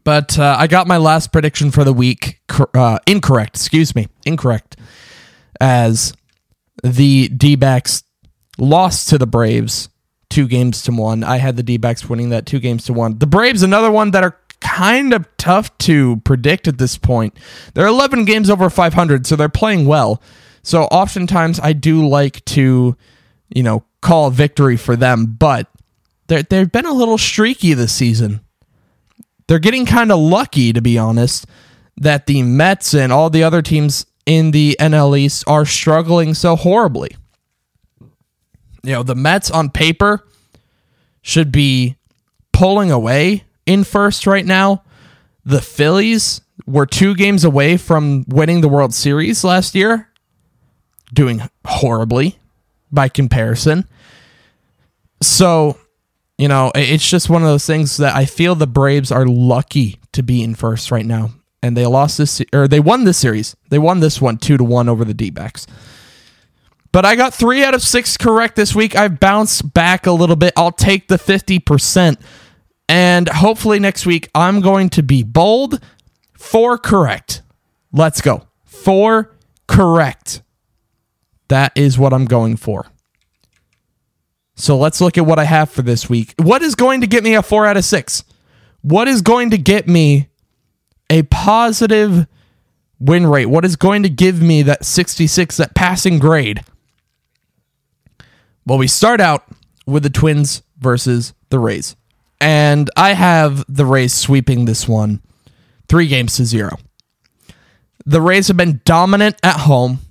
But 0.03 0.39
uh, 0.39 0.55
I 0.57 0.67
got 0.67 0.87
my 0.87 0.97
last 0.97 1.31
prediction 1.31 1.71
for 1.71 1.83
the 1.83 1.93
week 1.93 2.39
uh, 2.73 2.99
incorrect. 3.05 3.55
Excuse 3.55 3.95
me, 3.95 4.07
incorrect. 4.25 4.77
As 5.61 6.13
the 6.83 7.27
D 7.27 7.55
backs 7.55 8.03
lost 8.57 9.09
to 9.09 9.17
the 9.17 9.27
Braves 9.27 9.89
two 10.29 10.47
games 10.47 10.83
to 10.83 10.91
one. 10.91 11.23
I 11.23 11.37
had 11.37 11.55
the 11.55 11.63
D 11.63 11.77
backs 11.77 12.07
winning 12.07 12.29
that 12.29 12.45
two 12.45 12.59
games 12.59 12.85
to 12.85 12.93
one. 12.93 13.17
The 13.17 13.27
Braves, 13.27 13.63
another 13.63 13.91
one 13.91 14.11
that 14.11 14.23
are 14.23 14.37
kind 14.61 15.13
of 15.13 15.25
tough 15.37 15.75
to 15.79 16.17
predict 16.17 16.67
at 16.67 16.77
this 16.77 16.97
point. 16.97 17.37
They're 17.73 17.87
11 17.87 18.25
games 18.25 18.49
over 18.49 18.69
500, 18.69 19.25
so 19.25 19.35
they're 19.35 19.49
playing 19.49 19.85
well. 19.85 20.21
So 20.61 20.83
oftentimes 20.83 21.59
I 21.59 21.73
do 21.73 22.07
like 22.07 22.43
to, 22.45 22.95
you 23.49 23.63
know, 23.63 23.83
call 24.01 24.27
a 24.27 24.31
victory 24.31 24.77
for 24.77 24.95
them, 24.95 25.25
but 25.25 25.67
they've 26.27 26.71
been 26.71 26.85
a 26.85 26.93
little 26.93 27.17
streaky 27.17 27.73
this 27.73 27.93
season. 27.93 28.41
They're 29.47 29.59
getting 29.59 29.85
kind 29.85 30.11
of 30.11 30.19
lucky, 30.19 30.73
to 30.73 30.81
be 30.81 30.97
honest, 30.97 31.47
that 31.97 32.27
the 32.27 32.43
Mets 32.43 32.93
and 32.93 33.11
all 33.11 33.29
the 33.29 33.43
other 33.43 33.61
teams 33.61 34.05
in 34.25 34.51
the 34.51 34.77
NL 34.79 35.17
East 35.17 35.43
are 35.47 35.65
struggling 35.65 36.33
so 36.33 36.55
horribly. 36.55 37.15
You 38.83 38.93
know, 38.93 39.03
the 39.03 39.15
Mets 39.15 39.51
on 39.51 39.69
paper, 39.69 40.23
should 41.21 41.51
be 41.51 41.95
pulling 42.51 42.91
away 42.91 43.43
in 43.65 43.83
first 43.83 44.25
right 44.25 44.45
now. 44.45 44.83
The 45.45 45.61
Phillies 45.61 46.41
were 46.65 46.85
two 46.85 47.15
games 47.15 47.43
away 47.43 47.77
from 47.77 48.25
winning 48.27 48.61
the 48.61 48.69
World 48.69 48.93
Series 48.93 49.43
last 49.43 49.75
year, 49.75 50.09
doing 51.13 51.41
horribly 51.65 52.37
by 52.91 53.09
comparison. 53.09 53.87
So, 55.21 55.77
you 56.37 56.47
know, 56.47 56.71
it's 56.75 57.07
just 57.07 57.29
one 57.29 57.41
of 57.41 57.47
those 57.47 57.65
things 57.65 57.97
that 57.97 58.15
I 58.15 58.25
feel 58.25 58.55
the 58.55 58.67
Braves 58.67 59.11
are 59.11 59.25
lucky 59.25 59.99
to 60.13 60.23
be 60.23 60.43
in 60.43 60.55
first 60.55 60.91
right 60.91 61.05
now. 61.05 61.31
And 61.61 61.75
they 61.75 61.85
lost 61.85 62.17
this, 62.17 62.41
or 62.53 62.67
they 62.69 62.79
won 62.79 63.03
this 63.03 63.17
series. 63.17 63.55
They 63.69 63.79
won 63.79 63.99
this 63.99 64.21
one 64.21 64.37
two 64.37 64.55
to 64.55 64.63
one 64.63 64.87
over 64.87 65.03
the 65.03 65.13
D 65.13 65.29
backs. 65.29 65.67
But 66.91 67.05
I 67.05 67.15
got 67.15 67.33
three 67.33 67.63
out 67.63 67.73
of 67.73 67.81
six 67.81 68.17
correct 68.17 68.55
this 68.55 68.73
week. 68.73 68.95
I've 68.95 69.19
bounced 69.19 69.73
back 69.73 70.07
a 70.07 70.11
little 70.11 70.35
bit. 70.35 70.53
I'll 70.57 70.71
take 70.71 71.07
the 71.07 71.17
50%. 71.17 72.19
And 72.87 73.29
hopefully 73.29 73.79
next 73.79 74.05
week, 74.05 74.29
I'm 74.33 74.61
going 74.61 74.89
to 74.89 75.03
be 75.03 75.21
bold. 75.21 75.79
Four 76.33 76.77
correct. 76.77 77.43
Let's 77.93 78.21
go. 78.21 78.47
Four 78.65 79.35
correct. 79.67 80.41
That 81.49 81.71
is 81.75 81.99
what 81.99 82.13
I'm 82.13 82.25
going 82.25 82.57
for. 82.57 82.87
So 84.55 84.77
let's 84.77 84.99
look 84.99 85.17
at 85.17 85.25
what 85.25 85.39
I 85.39 85.45
have 85.45 85.69
for 85.69 85.83
this 85.83 86.09
week. 86.09 86.33
What 86.37 86.61
is 86.61 86.75
going 86.75 87.01
to 87.01 87.07
get 87.07 87.23
me 87.23 87.35
a 87.35 87.43
four 87.43 87.65
out 87.65 87.77
of 87.77 87.85
six? 87.85 88.23
What 88.81 89.07
is 89.07 89.21
going 89.21 89.51
to 89.51 89.57
get 89.57 89.87
me 89.87 90.29
a 91.09 91.23
positive 91.23 92.27
win 92.99 93.27
rate? 93.27 93.45
What 93.45 93.65
is 93.65 93.75
going 93.75 94.03
to 94.03 94.09
give 94.09 94.41
me 94.41 94.63
that 94.63 94.83
66, 94.83 95.57
that 95.57 95.75
passing 95.75 96.19
grade? 96.19 96.63
Well, 98.69 98.77
we 98.77 98.87
start 98.87 99.19
out 99.19 99.47
with 99.87 100.03
the 100.03 100.11
Twins 100.11 100.61
versus 100.77 101.33
the 101.49 101.57
Rays. 101.57 101.95
And 102.39 102.87
I 102.95 103.13
have 103.13 103.65
the 103.67 103.83
Rays 103.83 104.13
sweeping 104.13 104.65
this 104.65 104.87
one 104.87 105.21
three 105.87 106.05
games 106.05 106.35
to 106.35 106.45
zero. 106.45 106.77
The 108.05 108.21
Rays 108.21 108.47
have 108.47 108.57
been 108.57 108.81
dominant 108.85 109.37
at 109.41 109.61
home. 109.61 110.01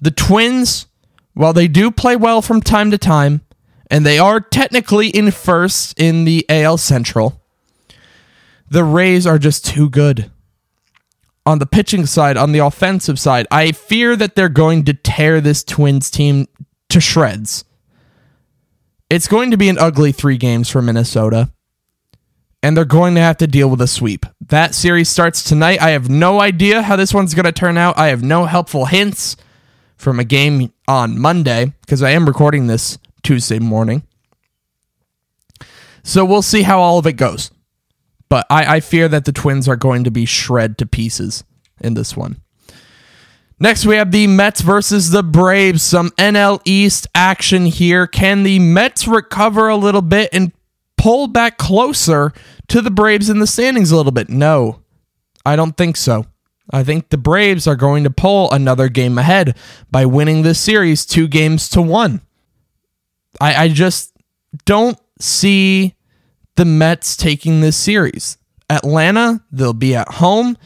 The 0.00 0.10
Twins, 0.10 0.86
while 1.34 1.52
they 1.52 1.68
do 1.68 1.90
play 1.90 2.16
well 2.16 2.40
from 2.40 2.62
time 2.62 2.90
to 2.90 2.96
time, 2.96 3.42
and 3.90 4.06
they 4.06 4.18
are 4.18 4.40
technically 4.40 5.08
in 5.08 5.30
first 5.30 6.00
in 6.00 6.24
the 6.24 6.46
AL 6.48 6.78
Central, 6.78 7.42
the 8.70 8.82
Rays 8.82 9.26
are 9.26 9.38
just 9.38 9.62
too 9.62 9.90
good. 9.90 10.30
On 11.44 11.58
the 11.58 11.66
pitching 11.66 12.06
side, 12.06 12.38
on 12.38 12.52
the 12.52 12.60
offensive 12.60 13.20
side, 13.20 13.46
I 13.50 13.72
fear 13.72 14.16
that 14.16 14.36
they're 14.36 14.48
going 14.48 14.86
to 14.86 14.94
tear 14.94 15.42
this 15.42 15.62
Twins 15.62 16.10
team 16.10 16.46
to 16.96 17.00
shreds. 17.00 17.62
It's 19.10 19.28
going 19.28 19.50
to 19.50 19.58
be 19.58 19.68
an 19.68 19.78
ugly 19.78 20.12
three 20.12 20.38
games 20.38 20.70
for 20.70 20.80
Minnesota, 20.80 21.52
and 22.62 22.74
they're 22.74 22.86
going 22.86 23.14
to 23.16 23.20
have 23.20 23.36
to 23.36 23.46
deal 23.46 23.68
with 23.68 23.82
a 23.82 23.86
sweep. 23.86 24.24
That 24.40 24.74
series 24.74 25.10
starts 25.10 25.44
tonight. 25.44 25.82
I 25.82 25.90
have 25.90 26.08
no 26.08 26.40
idea 26.40 26.80
how 26.80 26.96
this 26.96 27.12
one's 27.12 27.34
going 27.34 27.44
to 27.44 27.52
turn 27.52 27.76
out. 27.76 27.98
I 27.98 28.06
have 28.06 28.22
no 28.22 28.46
helpful 28.46 28.86
hints 28.86 29.36
from 29.98 30.18
a 30.18 30.24
game 30.24 30.72
on 30.88 31.18
Monday 31.18 31.74
because 31.82 32.02
I 32.02 32.12
am 32.12 32.24
recording 32.24 32.66
this 32.66 32.96
Tuesday 33.22 33.58
morning. 33.58 34.02
So 36.02 36.24
we'll 36.24 36.40
see 36.40 36.62
how 36.62 36.80
all 36.80 36.98
of 36.98 37.06
it 37.06 37.18
goes. 37.18 37.50
But 38.30 38.46
I, 38.48 38.76
I 38.76 38.80
fear 38.80 39.06
that 39.08 39.26
the 39.26 39.32
Twins 39.32 39.68
are 39.68 39.76
going 39.76 40.02
to 40.04 40.10
be 40.10 40.24
shred 40.24 40.78
to 40.78 40.86
pieces 40.86 41.44
in 41.78 41.92
this 41.92 42.16
one. 42.16 42.40
Next, 43.58 43.86
we 43.86 43.96
have 43.96 44.10
the 44.10 44.26
Mets 44.26 44.60
versus 44.60 45.10
the 45.10 45.22
Braves. 45.22 45.82
Some 45.82 46.10
NL 46.10 46.60
East 46.66 47.06
action 47.14 47.64
here. 47.64 48.06
Can 48.06 48.42
the 48.42 48.58
Mets 48.58 49.08
recover 49.08 49.68
a 49.68 49.76
little 49.76 50.02
bit 50.02 50.28
and 50.32 50.52
pull 50.98 51.26
back 51.26 51.56
closer 51.56 52.32
to 52.68 52.82
the 52.82 52.90
Braves 52.90 53.30
in 53.30 53.38
the 53.38 53.46
standings 53.46 53.90
a 53.90 53.96
little 53.96 54.12
bit? 54.12 54.28
No, 54.28 54.82
I 55.46 55.56
don't 55.56 55.76
think 55.76 55.96
so. 55.96 56.26
I 56.70 56.84
think 56.84 57.08
the 57.08 57.16
Braves 57.16 57.66
are 57.66 57.76
going 57.76 58.04
to 58.04 58.10
pull 58.10 58.50
another 58.50 58.88
game 58.88 59.16
ahead 59.16 59.56
by 59.90 60.04
winning 60.04 60.42
this 60.42 60.60
series 60.60 61.06
two 61.06 61.28
games 61.28 61.68
to 61.70 61.80
one. 61.80 62.20
I, 63.40 63.64
I 63.64 63.68
just 63.68 64.12
don't 64.64 64.98
see 65.18 65.94
the 66.56 66.64
Mets 66.64 67.16
taking 67.16 67.60
this 67.60 67.76
series. 67.76 68.36
Atlanta, 68.68 69.42
they'll 69.52 69.72
be 69.72 69.94
at 69.94 70.08
home. 70.14 70.58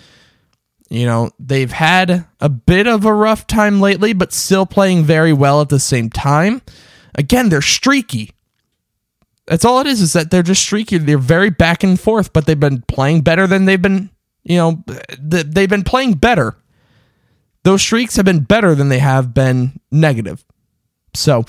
You 0.91 1.07
know, 1.07 1.31
they've 1.39 1.71
had 1.71 2.27
a 2.41 2.49
bit 2.49 2.89
of 2.89 3.05
a 3.05 3.15
rough 3.15 3.47
time 3.47 3.81
lately, 3.81 4.13
but 4.13 4.33
still 4.33 4.67
playing 4.67 5.05
very 5.05 5.33
well 5.33 5.61
at 5.61 5.69
the 5.69 5.79
same 5.79 6.11
time. 6.11 6.63
Again, 7.15 7.49
they're 7.49 7.63
streaky. 7.63 8.33
That's 9.47 9.65
all 9.65 9.81
it 9.81 9.87
is, 9.87 10.01
is 10.01 10.13
that 10.15 10.31
they're 10.33 10.43
just 10.43 10.63
streaky. 10.63 10.99
They're 10.99 11.17
very 11.17 11.51
back 11.51 11.85
and 11.85 11.99
forth, 11.99 12.33
but 12.33 12.47
they've 12.47 12.59
been 12.59 12.83
playing 12.83 13.23
better 13.23 13.47
than 13.47 13.65
they've 13.67 13.81
been, 13.81 14.11
you 14.43 14.57
know, 14.57 14.85
they've 15.19 15.71
been 15.71 15.85
playing 15.85 16.15
better. 16.15 16.57
Those 17.63 17.83
streaks 17.83 18.17
have 18.17 18.25
been 18.25 18.41
better 18.41 18.75
than 18.75 18.89
they 18.89 18.99
have 18.99 19.33
been 19.33 19.81
negative. 19.93 20.45
So 21.15 21.45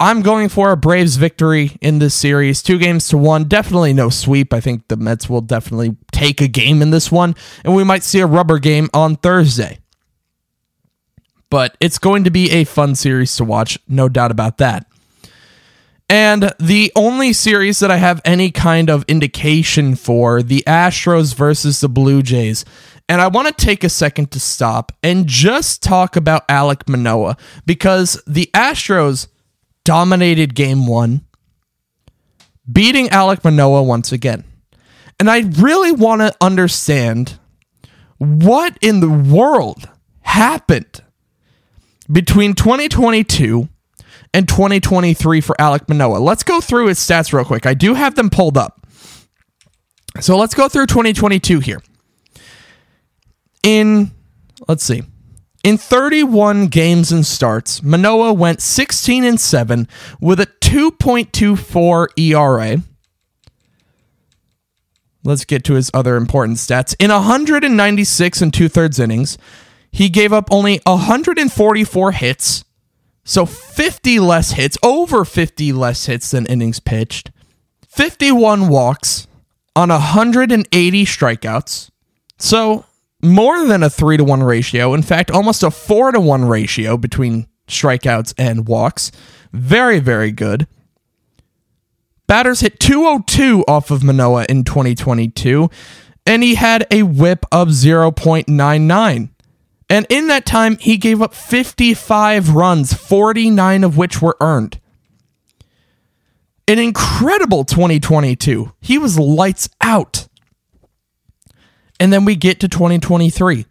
I'm 0.00 0.22
going 0.22 0.48
for 0.48 0.70
a 0.70 0.76
Braves 0.76 1.16
victory 1.16 1.76
in 1.80 1.98
this 1.98 2.14
series. 2.14 2.62
Two 2.62 2.78
games 2.78 3.08
to 3.08 3.18
one. 3.18 3.44
Definitely 3.44 3.92
no 3.92 4.10
sweep. 4.10 4.54
I 4.54 4.60
think 4.60 4.86
the 4.86 4.96
Mets 4.96 5.28
will 5.28 5.40
definitely 5.40 5.96
take 6.12 6.40
a 6.40 6.46
game 6.46 6.82
in 6.82 6.90
this 6.90 7.10
one, 7.10 7.34
and 7.64 7.74
we 7.74 7.82
might 7.82 8.04
see 8.04 8.20
a 8.20 8.26
rubber 8.26 8.60
game 8.60 8.88
on 8.94 9.16
Thursday. 9.16 9.80
But 11.50 11.76
it's 11.80 11.98
going 11.98 12.24
to 12.24 12.30
be 12.30 12.50
a 12.52 12.64
fun 12.64 12.94
series 12.94 13.34
to 13.36 13.44
watch, 13.44 13.76
no 13.88 14.08
doubt 14.08 14.30
about 14.30 14.58
that. 14.58 14.86
And 16.08 16.52
the 16.60 16.92
only 16.94 17.32
series 17.32 17.80
that 17.80 17.90
I 17.90 17.96
have 17.96 18.20
any 18.24 18.50
kind 18.50 18.88
of 18.88 19.04
indication 19.08 19.94
for 19.94 20.42
the 20.42 20.62
Astros 20.66 21.34
versus 21.34 21.80
the 21.80 21.88
Blue 21.88 22.22
Jays. 22.22 22.64
And 23.08 23.20
I 23.20 23.28
want 23.28 23.48
to 23.48 23.66
take 23.66 23.84
a 23.84 23.88
second 23.88 24.30
to 24.30 24.40
stop 24.40 24.92
and 25.02 25.26
just 25.26 25.82
talk 25.82 26.14
about 26.14 26.46
Alek 26.48 26.88
Manoah 26.88 27.36
because 27.66 28.22
the 28.26 28.48
Astros 28.54 29.26
dominated 29.88 30.54
game 30.54 30.86
one, 30.86 31.24
beating 32.70 33.06
Alek 33.06 33.42
Manoah 33.42 33.82
once 33.82 34.12
again. 34.12 34.44
And 35.18 35.30
I 35.30 35.38
really 35.58 35.92
want 35.92 36.20
to 36.20 36.36
understand 36.42 37.38
what 38.18 38.76
in 38.82 39.00
the 39.00 39.08
world 39.08 39.88
happened 40.20 41.02
between 42.12 42.52
2022 42.52 43.66
and 44.34 44.46
2023 44.46 45.40
for 45.40 45.56
Alek 45.56 45.88
Manoah. 45.88 46.18
Let's 46.18 46.42
go 46.42 46.60
through 46.60 46.88
his 46.88 46.98
stats 46.98 47.32
real 47.32 47.46
quick. 47.46 47.64
I 47.64 47.72
do 47.72 47.94
have 47.94 48.14
them 48.14 48.28
pulled 48.28 48.58
up. 48.58 48.86
So 50.20 50.36
let's 50.36 50.54
go 50.54 50.68
through 50.68 50.88
2022 50.88 51.60
here. 51.60 51.80
In, 53.62 54.10
let's 54.68 54.84
see. 54.84 55.02
In 55.64 55.76
31 55.76 56.68
games 56.68 57.10
and 57.10 57.26
starts, 57.26 57.82
Manoah 57.82 58.32
went 58.32 58.62
16 58.62 59.24
and 59.24 59.40
7 59.40 59.88
with 60.20 60.38
a 60.40 60.46
2.24 60.46 62.08
ERA. 62.16 62.82
Let's 65.24 65.44
get 65.44 65.64
to 65.64 65.74
his 65.74 65.90
other 65.92 66.16
important 66.16 66.58
stats. 66.58 66.94
In 66.98 67.10
196 67.10 68.40
and 68.40 68.54
two 68.54 68.68
thirds 68.68 68.98
innings, 68.98 69.36
he 69.90 70.08
gave 70.08 70.32
up 70.32 70.48
only 70.50 70.80
144 70.86 72.12
hits, 72.12 72.64
so 73.24 73.44
50 73.44 74.20
less 74.20 74.52
hits, 74.52 74.78
over 74.82 75.24
50 75.24 75.72
less 75.72 76.06
hits 76.06 76.30
than 76.30 76.46
innings 76.46 76.78
pitched, 76.78 77.30
51 77.88 78.68
walks 78.68 79.26
on 79.74 79.88
180 79.88 81.04
strikeouts. 81.04 81.90
So 82.38 82.84
more 83.22 83.64
than 83.66 83.82
a 83.82 83.90
three 83.90 84.16
to 84.16 84.24
one 84.24 84.42
ratio. 84.42 84.94
In 84.94 85.02
fact, 85.02 85.30
almost 85.30 85.62
a 85.62 85.70
four 85.70 86.12
to 86.12 86.20
one 86.20 86.44
ratio 86.44 86.96
between 86.96 87.46
strikeouts 87.66 88.34
and 88.38 88.66
walks. 88.66 89.10
Very, 89.52 89.98
very 89.98 90.30
good. 90.30 90.66
Batters 92.26 92.60
hit 92.60 92.78
202 92.78 93.64
off 93.66 93.90
of 93.90 94.04
Manoah 94.04 94.44
in 94.48 94.62
2022, 94.62 95.70
and 96.26 96.42
he 96.42 96.56
had 96.56 96.86
a 96.90 97.02
whip 97.02 97.46
of 97.50 97.68
0.99. 97.68 99.30
And 99.90 100.06
in 100.10 100.26
that 100.26 100.44
time, 100.44 100.76
he 100.76 100.98
gave 100.98 101.22
up 101.22 101.32
55 101.32 102.50
runs, 102.50 102.92
49 102.92 103.82
of 103.82 103.96
which 103.96 104.20
were 104.20 104.36
earned. 104.40 104.78
An 106.66 106.78
incredible 106.78 107.64
2022. 107.64 108.72
He 108.82 108.98
was 108.98 109.18
lights 109.18 109.70
out. 109.80 110.27
And 112.00 112.12
then 112.12 112.24
we 112.24 112.34
get 112.36 112.60
to 112.60 112.68
2023. 112.68 113.66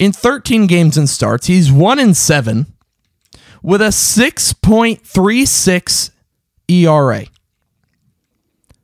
In 0.00 0.12
13 0.12 0.66
games 0.66 0.96
and 0.96 1.08
starts, 1.08 1.46
he's 1.46 1.70
1 1.70 1.98
in 1.98 2.14
7 2.14 2.66
with 3.62 3.80
a 3.80 3.88
6.36 3.88 6.10
ERA. 6.68 7.24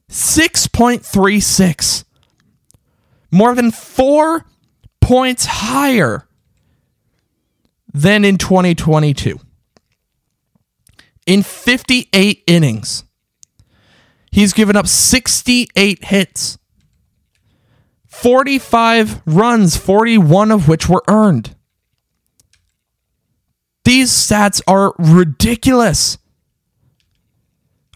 6.36. 0.08 2.04
More 3.30 3.54
than 3.54 3.70
4 3.70 4.46
points 5.00 5.46
higher 5.46 6.26
than 7.92 8.24
in 8.24 8.38
2022. 8.38 9.38
In 11.26 11.42
58 11.42 12.42
innings, 12.46 13.04
He's 14.30 14.52
given 14.52 14.76
up 14.76 14.86
68 14.86 16.04
hits, 16.04 16.58
45 18.22 19.22
runs, 19.26 19.76
41 19.76 20.50
of 20.50 20.66
which 20.66 20.88
were 20.88 21.04
earned. 21.06 21.54
These 23.84 24.10
stats 24.10 24.60
are 24.66 24.92
ridiculous. 24.98 26.18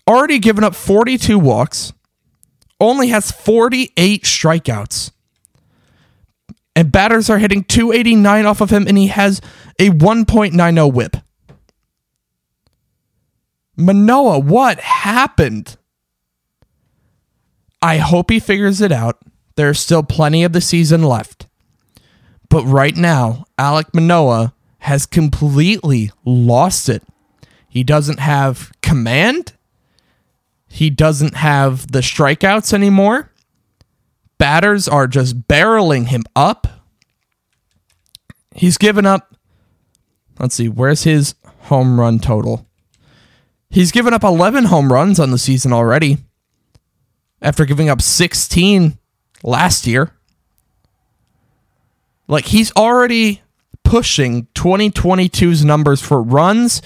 Already 0.08 0.38
given 0.38 0.62
up 0.62 0.76
42 0.76 1.38
walks, 1.40 1.92
only 2.80 3.08
has 3.08 3.32
48 3.32 4.22
strikeouts. 4.22 5.10
And 6.76 6.92
batters 6.92 7.28
are 7.28 7.38
hitting 7.38 7.64
289 7.64 8.46
off 8.46 8.60
of 8.60 8.70
him, 8.70 8.86
and 8.86 8.96
he 8.96 9.08
has 9.08 9.40
a 9.80 9.90
1.90 9.90 10.92
whip. 10.92 11.16
Manoah, 13.76 14.38
what 14.38 14.78
happened? 14.78 15.76
I 17.82 17.98
hope 17.98 18.30
he 18.30 18.38
figures 18.38 18.80
it 18.80 18.92
out. 18.92 19.18
There's 19.54 19.80
still 19.80 20.02
plenty 20.02 20.44
of 20.44 20.52
the 20.52 20.60
season 20.60 21.02
left. 21.02 21.46
But 22.48 22.64
right 22.64 22.96
now, 22.96 23.44
Alek 23.58 23.94
Manoah 23.94 24.54
has 24.80 25.06
completely 25.06 26.10
lost 26.24 26.88
it. 26.88 27.02
He 27.68 27.82
doesn't 27.82 28.18
have 28.18 28.72
command. 28.82 29.54
He 30.68 30.90
doesn't 30.90 31.34
have 31.34 31.90
the 31.90 32.00
strikeouts 32.00 32.72
anymore. 32.72 33.30
Batters 34.38 34.88
are 34.88 35.06
just 35.06 35.46
barreling 35.48 36.08
him 36.08 36.24
up. 36.34 36.66
He's 38.54 38.76
given 38.76 39.06
up. 39.06 39.34
Let's 40.38 40.54
see, 40.54 40.68
where's 40.68 41.04
his 41.04 41.34
home 41.60 42.00
run 42.00 42.18
total? 42.18 42.66
He's 43.70 43.92
given 43.92 44.12
up 44.12 44.24
11 44.24 44.64
home 44.64 44.92
runs 44.92 45.18
on 45.18 45.30
the 45.30 45.38
season 45.38 45.72
already 45.72 46.18
after 47.40 47.64
giving 47.64 47.88
up 47.88 48.02
16 48.02 48.98
last 49.42 49.86
year. 49.86 50.12
Like 52.28 52.46
he's 52.46 52.72
already 52.76 53.42
pushing 53.84 54.46
2022's 54.54 55.64
numbers 55.64 56.00
for 56.00 56.22
runs, 56.22 56.82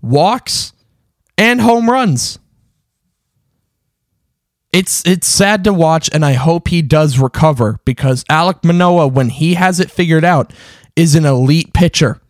walks, 0.00 0.72
and 1.36 1.60
home 1.60 1.90
runs. 1.90 2.38
It's 4.72 5.06
it's 5.06 5.26
sad 5.26 5.64
to 5.64 5.72
watch 5.72 6.10
and 6.12 6.24
I 6.24 6.34
hope 6.34 6.68
he 6.68 6.82
does 6.82 7.18
recover 7.18 7.78
because 7.84 8.24
Alek 8.24 8.62
Manoah 8.64 9.08
when 9.08 9.30
he 9.30 9.54
has 9.54 9.80
it 9.80 9.90
figured 9.90 10.24
out 10.24 10.52
is 10.94 11.14
an 11.14 11.24
elite 11.24 11.72
pitcher. 11.72 12.20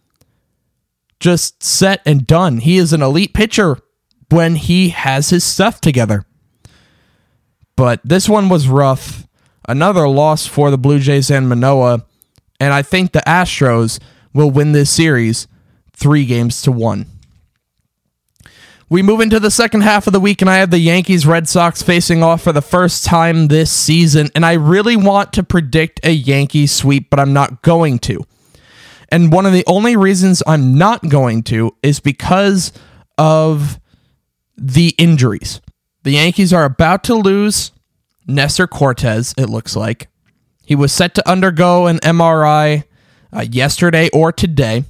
Just 1.19 1.63
set 1.63 2.03
and 2.05 2.27
done. 2.27 2.59
He 2.59 2.77
is 2.77 2.93
an 2.93 3.03
elite 3.03 3.33
pitcher 3.35 3.79
when 4.31 4.57
he 4.57 4.91
has 4.91 5.31
his 5.31 5.45
stuff 5.45 5.81
together. 5.81 6.25
But 7.75 8.01
this 8.05 8.29
one 8.29 8.49
was 8.49 8.69
rough. 8.69 9.26
Another 9.69 10.09
loss 10.09 10.47
for 10.47 10.71
the 10.71 10.79
Blue 10.79 10.99
Jays 10.99 11.31
and 11.31 11.49
Manoah. 11.49 12.05
And 12.61 12.73
I 12.73 12.83
think 12.83 13.13
the 13.13 13.23
Astros 13.27 13.99
will 14.33 14.51
win 14.51 14.73
this 14.73 14.91
series 14.91 15.49
three 15.93 16.25
games 16.25 16.63
to 16.63 16.73
one. 16.73 17.07
We 18.89 19.03
move 19.03 19.21
into 19.21 19.41
the 19.41 19.51
second 19.51 19.81
half 19.81 20.07
of 20.07 20.13
the 20.13 20.21
week, 20.21 20.41
and 20.41 20.49
I 20.49 20.59
have 20.59 20.71
the 20.71 20.79
Yankees 20.79 21.27
Red 21.27 21.49
Sox 21.49 21.83
facing 21.83 22.23
off 22.23 22.43
for 22.43 22.53
the 22.53 22.63
first 22.63 23.05
time 23.05 23.49
this 23.49 23.73
season. 23.73 24.31
And 24.37 24.47
I 24.47 24.53
really 24.53 24.97
want 24.97 25.33
to 25.33 25.43
predict 25.43 25.99
a 26.05 26.13
Yankee 26.13 26.69
sweep, 26.69 27.11
but 27.11 27.19
I'm 27.19 27.33
not 27.33 27.63
going 27.63 27.99
to. 28.01 28.25
And 29.11 29.33
one 29.33 29.45
of 29.45 29.53
the 29.53 29.65
only 29.67 29.97
reasons 29.97 30.41
I'm 30.47 30.79
not 30.79 31.09
going 31.09 31.43
to 31.45 31.77
is 31.83 31.99
because 31.99 32.73
of 33.19 33.81
the 34.57 34.95
injuries. 34.99 35.61
The 36.05 36.13
Yankees 36.13 36.53
are 36.53 36.65
about 36.65 37.03
to 37.05 37.17
lose 37.17 37.73
Nestor 38.27 38.67
Cortes, 38.67 39.35
it 39.37 39.49
looks 39.49 39.77
like. 39.77 40.09
He 40.65 40.75
was 40.75 40.93
set 40.93 41.15
to 41.15 41.29
undergo 41.29 41.87
an 41.87 41.99
MRI 41.99 42.85
uh, 43.33 43.45
yesterday 43.49 44.11
or 44.13 44.33
today 44.33 44.85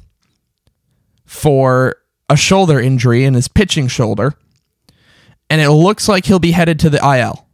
for 1.26 1.96
a 2.30 2.36
shoulder 2.36 2.80
injury 2.80 3.24
in 3.24 3.34
his 3.34 3.48
pitching 3.48 3.88
shoulder. 3.88 4.34
And 5.50 5.60
it 5.60 5.70
looks 5.70 6.08
like 6.08 6.24
he'll 6.24 6.38
be 6.38 6.52
headed 6.52 6.80
to 6.80 6.90
the 6.90 6.98
IL. 6.98 7.46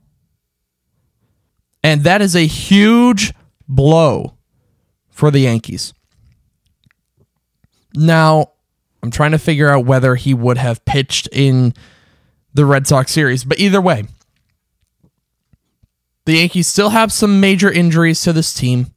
And 1.83 2.05
that 2.05 2.23
is 2.23 2.37
a 2.37 2.47
huge 2.47 3.35
blow 3.69 4.37
for 5.11 5.31
the 5.31 5.41
Yankees. 5.41 5.93
Now, 7.95 8.53
I'm 9.03 9.11
trying 9.11 9.33
to 9.33 9.39
figure 9.39 9.69
out 9.69 9.85
whether 9.85 10.15
he 10.15 10.33
would 10.33 10.59
have 10.59 10.85
pitched 10.85 11.29
in 11.33 11.75
the 12.55 12.65
Red 12.65 12.87
Sox 12.87 13.11
series. 13.11 13.45
But 13.45 13.59
either 13.59 13.81
way, 13.81 14.05
the 16.25 16.35
Yankees 16.35 16.69
still 16.69 16.91
have 16.91 17.13
some 17.13 17.41
major 17.41 17.71
injuries 17.71 18.23
to 18.23 18.33
this 18.33 18.55
team. 18.55 18.93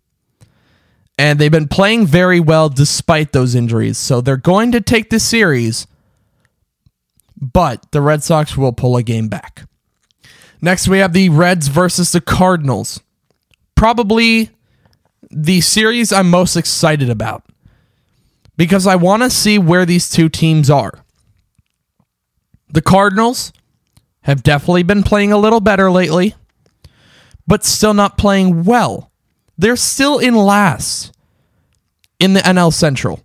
And 1.17 1.39
they've 1.39 1.51
been 1.51 1.67
playing 1.67 2.07
very 2.07 2.39
well 2.39 2.67
despite 2.69 3.31
those 3.31 3.55
injuries. 3.55 3.97
So 3.97 4.21
they're 4.21 4.38
going 4.38 4.71
to 4.73 4.81
take 4.81 5.09
this 5.09 5.23
series, 5.23 5.88
but 7.39 7.91
the 7.91 8.01
Red 8.01 8.21
Sox 8.21 8.57
will 8.57 8.73
pull 8.73 8.97
a 8.97 9.03
game 9.03 9.29
back. 9.29 9.63
Next, 10.61 10.88
we 10.88 10.99
have 10.99 11.13
the 11.13 11.29
Reds 11.29 11.67
versus 11.67 12.11
the 12.11 12.21
Cardinals. 12.21 13.01
Probably 13.75 14.49
the 15.29 15.61
series 15.61 16.11
I'm 16.11 16.29
most 16.29 16.55
excited 16.55 17.09
about 17.09 17.43
because 18.57 18.88
I 18.88 18.95
want 18.95 19.23
to 19.23 19.29
see 19.29 19.57
where 19.57 19.85
these 19.85 20.09
two 20.09 20.29
teams 20.29 20.69
are. 20.69 21.03
The 22.69 22.81
Cardinals 22.81 23.53
have 24.21 24.43
definitely 24.43 24.83
been 24.83 25.03
playing 25.03 25.31
a 25.31 25.38
little 25.38 25.59
better 25.59 25.91
lately, 25.91 26.35
but 27.47 27.63
still 27.63 27.93
not 27.93 28.17
playing 28.17 28.63
well. 28.63 29.12
They're 29.58 29.75
still 29.75 30.19
in 30.19 30.36
last 30.36 31.15
in 32.19 32.34
the 32.34 32.41
NL 32.41 32.73
Central. 32.73 33.21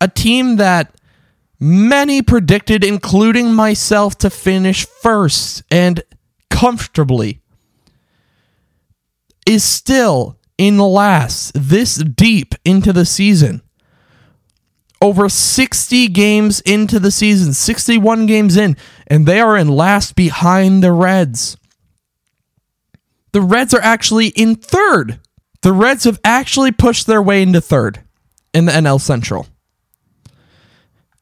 A 0.00 0.08
team 0.08 0.56
that 0.56 0.94
many 1.58 2.22
predicted, 2.22 2.84
including 2.84 3.52
myself, 3.52 4.16
to 4.18 4.30
finish 4.30 4.86
first 4.86 5.62
and 5.70 6.02
comfortably, 6.50 7.40
is 9.46 9.64
still 9.64 10.38
in 10.56 10.78
last 10.78 11.52
this 11.54 11.96
deep 11.96 12.54
into 12.64 12.92
the 12.92 13.04
season 13.04 13.62
over 15.00 15.28
60 15.28 16.08
games 16.08 16.60
into 16.60 16.98
the 16.98 17.10
season, 17.10 17.52
61 17.52 18.26
games 18.26 18.56
in, 18.56 18.76
and 19.06 19.26
they 19.26 19.40
are 19.40 19.56
in 19.56 19.68
last 19.68 20.16
behind 20.16 20.82
the 20.82 20.92
Reds. 20.92 21.56
The 23.32 23.40
Reds 23.40 23.74
are 23.74 23.80
actually 23.80 24.28
in 24.28 24.56
third. 24.56 25.20
The 25.62 25.72
Reds 25.72 26.04
have 26.04 26.20
actually 26.24 26.72
pushed 26.72 27.06
their 27.06 27.22
way 27.22 27.42
into 27.42 27.60
third 27.60 28.00
in 28.54 28.64
the 28.64 28.72
NL 28.72 29.00
Central. 29.00 29.46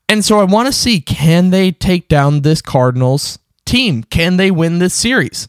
And 0.09 0.25
so 0.25 0.39
I 0.39 0.45
want 0.45 0.67
to 0.67 0.73
see 0.73 1.01
can 1.01 1.51
they 1.51 1.73
take 1.73 2.09
down 2.09 2.43
this 2.43 2.63
Cardinals 2.63 3.39
team? 3.65 4.05
Can 4.05 4.37
they 4.37 4.51
win 4.51 4.79
this 4.79 4.95
series? 4.95 5.49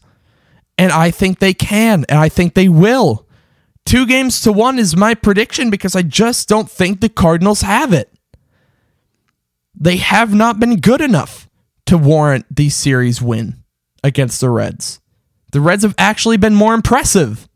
And 0.76 0.92
I 0.92 1.10
think 1.10 1.38
they 1.38 1.54
can, 1.54 2.04
and 2.08 2.18
I 2.18 2.28
think 2.28 2.54
they 2.54 2.68
will. 2.68 3.26
Two 3.84 4.06
games 4.06 4.40
to 4.42 4.52
one 4.52 4.78
is 4.78 4.96
my 4.96 5.14
prediction 5.14 5.70
because 5.70 5.96
I 5.96 6.02
just 6.02 6.48
don't 6.48 6.70
think 6.70 7.00
the 7.00 7.08
Cardinals 7.08 7.62
have 7.62 7.92
it 7.92 8.12
they 9.78 9.96
have 9.96 10.34
not 10.34 10.58
been 10.58 10.80
good 10.80 11.00
enough 11.00 11.48
to 11.86 11.96
warrant 11.96 12.44
the 12.54 12.68
series 12.68 13.22
win 13.22 13.62
against 14.02 14.40
the 14.40 14.50
Reds. 14.50 15.00
The 15.52 15.60
Reds 15.60 15.82
have 15.82 15.94
actually 15.98 16.36
been 16.36 16.54
more 16.54 16.74
impressive. 16.74 17.48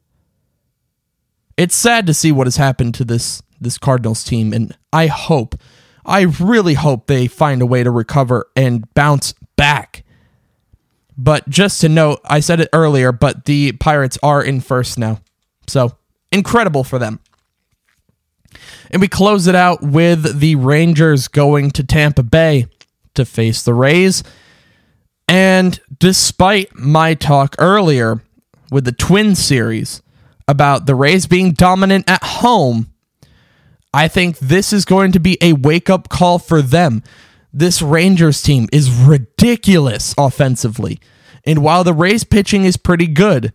It's 1.57 1.77
sad 1.77 2.07
to 2.07 2.15
see 2.15 2.33
what 2.33 2.47
has 2.47 2.57
happened 2.57 2.95
to 2.95 3.05
this 3.05 3.43
this 3.61 3.79
Cardinals 3.79 4.25
team 4.25 4.53
and 4.53 4.77
I 4.93 5.07
hope 5.07 5.55
I 6.05 6.23
really 6.23 6.75
hope 6.75 7.07
they 7.07 7.27
find 7.27 7.63
a 7.63 7.67
way 7.67 7.83
to 7.83 7.91
recover 7.91 8.49
and 8.57 8.93
bounce 8.95 9.35
back. 9.57 10.05
But 11.17 11.49
just 11.49 11.81
to 11.83 11.89
note, 11.89 12.21
I 12.25 12.41
said 12.41 12.61
it 12.61 12.69
earlier, 12.73 13.13
but 13.13 13.45
the 13.45 13.73
Pirates 13.73 14.19
are 14.23 14.43
in 14.43 14.61
first 14.61 14.99
now. 14.99 15.21
So, 15.69 15.97
incredible 16.33 16.85
for 16.85 16.99
them. 16.99 17.21
And 18.91 19.01
we 19.01 19.09
close 19.09 19.47
it 19.47 19.55
out 19.55 19.83
with 19.83 20.41
the 20.41 20.57
Rangers 20.57 21.29
going 21.29 21.71
to 21.73 21.85
Tampa 21.85 22.23
Bay 22.23 22.67
to 23.15 23.25
face 23.25 23.63
the 23.63 23.75
Rays. 23.75 24.23
And 25.33 25.81
despite 25.99 26.77
my 26.77 27.15
talk 27.15 27.57
earlier 27.59 28.21
with 28.71 28.85
the 28.85 28.93
Twin 28.93 29.35
series 29.35 30.03
about 30.47 30.85
the 30.85 30.95
Rays 30.95 31.25
being 31.25 31.53
dominant 31.53 32.05
at 32.07 32.23
home, 32.23 32.93
I 33.95 34.09
think 34.09 34.39
this 34.41 34.75
is 34.75 34.85
going 34.85 35.11
to 35.13 35.19
be 35.19 35.39
a 35.41 35.55
wake 35.55 35.89
up 35.89 36.11
call 36.11 36.39
for 36.39 36.61
them. 36.61 37.03
This 37.51 37.81
Rangers 37.81 38.43
team 38.43 38.69
is 38.73 38.91
ridiculous 38.91 40.15
offensively. 40.19 41.01
And 41.47 41.63
while 41.63 41.83
the 41.83 41.95
Rays 41.95 42.25
pitching 42.25 42.67
is 42.67 42.77
pretty 42.77 43.07
good, 43.07 43.55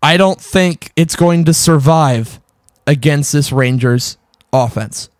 I 0.00 0.16
don't 0.16 0.40
think 0.40 0.92
it's 0.94 1.16
going 1.16 1.44
to 1.46 1.52
survive 1.52 2.38
against 2.86 3.32
this 3.32 3.50
Rangers 3.50 4.18
offense. 4.52 5.10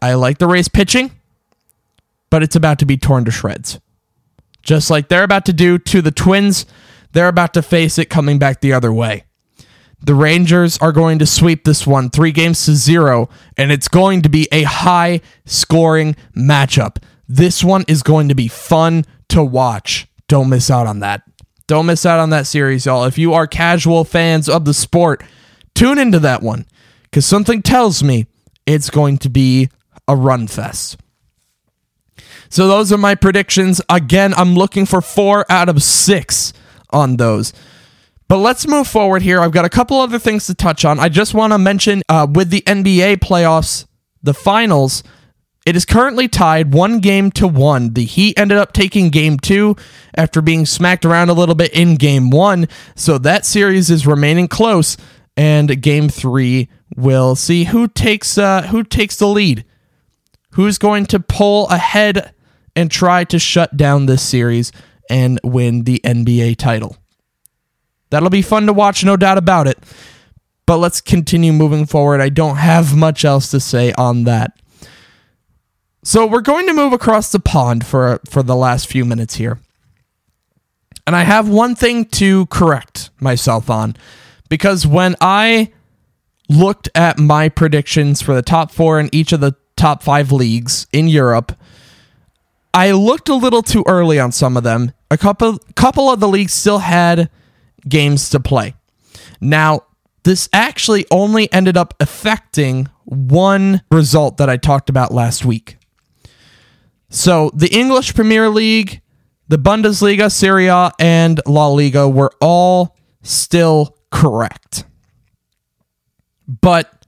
I 0.00 0.14
like 0.14 0.38
the 0.38 0.46
Rays 0.46 0.68
pitching, 0.68 1.10
but 2.30 2.42
it's 2.42 2.56
about 2.56 2.78
to 2.80 2.86
be 2.86 2.96
torn 2.96 3.24
to 3.24 3.30
shreds. 3.30 3.80
Just 4.62 4.90
like 4.90 5.08
they're 5.08 5.24
about 5.24 5.46
to 5.46 5.52
do 5.52 5.78
to 5.78 6.02
the 6.02 6.10
Twins, 6.10 6.66
they're 7.12 7.28
about 7.28 7.54
to 7.54 7.62
face 7.62 7.98
it 7.98 8.10
coming 8.10 8.38
back 8.38 8.60
the 8.60 8.72
other 8.72 8.92
way. 8.92 9.24
The 10.00 10.14
Rangers 10.14 10.78
are 10.78 10.92
going 10.92 11.18
to 11.18 11.26
sweep 11.26 11.64
this 11.64 11.86
one 11.86 12.10
three 12.10 12.30
games 12.30 12.64
to 12.66 12.74
zero, 12.74 13.28
and 13.56 13.72
it's 13.72 13.88
going 13.88 14.22
to 14.22 14.28
be 14.28 14.46
a 14.52 14.62
high 14.62 15.20
scoring 15.44 16.14
matchup. 16.36 17.02
This 17.28 17.64
one 17.64 17.84
is 17.88 18.02
going 18.02 18.28
to 18.28 18.34
be 18.34 18.48
fun 18.48 19.04
to 19.30 19.42
watch. 19.42 20.06
Don't 20.28 20.48
miss 20.48 20.70
out 20.70 20.86
on 20.86 21.00
that. 21.00 21.22
Don't 21.66 21.86
miss 21.86 22.06
out 22.06 22.20
on 22.20 22.30
that 22.30 22.46
series, 22.46 22.86
y'all. 22.86 23.04
If 23.04 23.18
you 23.18 23.34
are 23.34 23.46
casual 23.46 24.04
fans 24.04 24.48
of 24.48 24.64
the 24.64 24.72
sport, 24.72 25.22
tune 25.74 25.98
into 25.98 26.18
that 26.20 26.42
one 26.42 26.66
because 27.02 27.26
something 27.26 27.60
tells 27.60 28.02
me 28.02 28.26
it's 28.66 28.90
going 28.90 29.18
to 29.18 29.28
be 29.28 29.68
a 30.06 30.14
run 30.14 30.46
fest. 30.46 30.98
So, 32.48 32.68
those 32.68 32.92
are 32.92 32.98
my 32.98 33.14
predictions. 33.14 33.80
Again, 33.88 34.34
I'm 34.34 34.54
looking 34.54 34.86
for 34.86 35.00
four 35.00 35.44
out 35.50 35.68
of 35.68 35.82
six 35.82 36.52
on 36.90 37.16
those. 37.16 37.52
But 38.28 38.38
let's 38.38 38.66
move 38.66 38.86
forward 38.86 39.22
here. 39.22 39.40
I've 39.40 39.52
got 39.52 39.64
a 39.64 39.70
couple 39.70 39.98
other 40.00 40.18
things 40.18 40.46
to 40.46 40.54
touch 40.54 40.84
on. 40.84 41.00
I 41.00 41.08
just 41.08 41.32
want 41.32 41.54
to 41.54 41.58
mention 41.58 42.02
uh, 42.10 42.26
with 42.30 42.50
the 42.50 42.60
NBA 42.62 43.16
playoffs, 43.16 43.86
the 44.22 44.34
finals, 44.34 45.02
it 45.64 45.76
is 45.76 45.86
currently 45.86 46.28
tied 46.28 46.74
one 46.74 47.00
game 47.00 47.30
to 47.32 47.48
one. 47.48 47.94
The 47.94 48.04
Heat 48.04 48.38
ended 48.38 48.58
up 48.58 48.72
taking 48.72 49.08
game 49.08 49.38
two 49.38 49.76
after 50.14 50.42
being 50.42 50.66
smacked 50.66 51.06
around 51.06 51.30
a 51.30 51.34
little 51.34 51.54
bit 51.54 51.72
in 51.72 51.96
game 51.96 52.30
one. 52.30 52.68
So 52.94 53.16
that 53.18 53.46
series 53.46 53.90
is 53.90 54.06
remaining 54.06 54.48
close. 54.48 54.98
And 55.36 55.80
game 55.80 56.08
three, 56.08 56.68
we'll 56.96 57.36
see 57.36 57.64
who 57.64 57.86
takes 57.86 58.36
uh, 58.36 58.62
who 58.62 58.82
takes 58.82 59.16
the 59.16 59.28
lead. 59.28 59.64
Who's 60.52 60.78
going 60.78 61.06
to 61.06 61.20
pull 61.20 61.68
ahead 61.68 62.32
and 62.78 62.92
try 62.92 63.24
to 63.24 63.40
shut 63.40 63.76
down 63.76 64.06
this 64.06 64.22
series 64.22 64.70
and 65.10 65.40
win 65.42 65.82
the 65.82 66.00
NBA 66.04 66.56
title. 66.58 66.96
That'll 68.10 68.30
be 68.30 68.40
fun 68.40 68.66
to 68.66 68.72
watch, 68.72 69.04
no 69.04 69.16
doubt 69.16 69.36
about 69.36 69.66
it. 69.66 69.78
But 70.64 70.76
let's 70.76 71.00
continue 71.00 71.52
moving 71.52 71.86
forward. 71.86 72.20
I 72.20 72.28
don't 72.28 72.54
have 72.54 72.94
much 72.96 73.24
else 73.24 73.50
to 73.50 73.58
say 73.58 73.92
on 73.94 74.24
that. 74.24 74.52
So 76.04 76.24
we're 76.24 76.40
going 76.40 76.68
to 76.68 76.72
move 76.72 76.92
across 76.92 77.32
the 77.32 77.40
pond 77.40 77.84
for 77.84 78.20
for 78.30 78.44
the 78.44 78.54
last 78.54 78.86
few 78.86 79.04
minutes 79.04 79.34
here. 79.34 79.58
And 81.04 81.16
I 81.16 81.24
have 81.24 81.48
one 81.48 81.74
thing 81.74 82.04
to 82.04 82.46
correct 82.46 83.10
myself 83.18 83.68
on 83.70 83.96
because 84.48 84.86
when 84.86 85.16
I 85.20 85.72
looked 86.48 86.88
at 86.94 87.18
my 87.18 87.48
predictions 87.48 88.22
for 88.22 88.34
the 88.34 88.42
top 88.42 88.70
4 88.70 89.00
in 89.00 89.08
each 89.12 89.32
of 89.32 89.40
the 89.40 89.56
top 89.76 90.04
5 90.04 90.30
leagues 90.30 90.86
in 90.92 91.08
Europe, 91.08 91.58
I 92.78 92.92
looked 92.92 93.28
a 93.28 93.34
little 93.34 93.62
too 93.62 93.82
early 93.88 94.20
on 94.20 94.30
some 94.30 94.56
of 94.56 94.62
them. 94.62 94.92
A 95.10 95.18
couple 95.18 95.58
couple 95.74 96.12
of 96.12 96.20
the 96.20 96.28
leagues 96.28 96.52
still 96.52 96.78
had 96.78 97.28
games 97.88 98.30
to 98.30 98.38
play. 98.38 98.76
Now, 99.40 99.80
this 100.22 100.48
actually 100.52 101.04
only 101.10 101.52
ended 101.52 101.76
up 101.76 101.92
affecting 101.98 102.88
one 103.04 103.82
result 103.90 104.36
that 104.36 104.48
I 104.48 104.58
talked 104.58 104.88
about 104.90 105.12
last 105.12 105.44
week. 105.44 105.76
So 107.10 107.50
the 107.52 107.66
English 107.66 108.14
Premier 108.14 108.48
League, 108.48 109.02
the 109.48 109.58
Bundesliga, 109.58 110.30
Serie 110.30 110.68
A, 110.68 110.92
and 111.00 111.40
La 111.46 111.66
Liga 111.66 112.08
were 112.08 112.30
all 112.40 112.96
still 113.24 113.96
correct. 114.12 114.84
But 116.46 117.04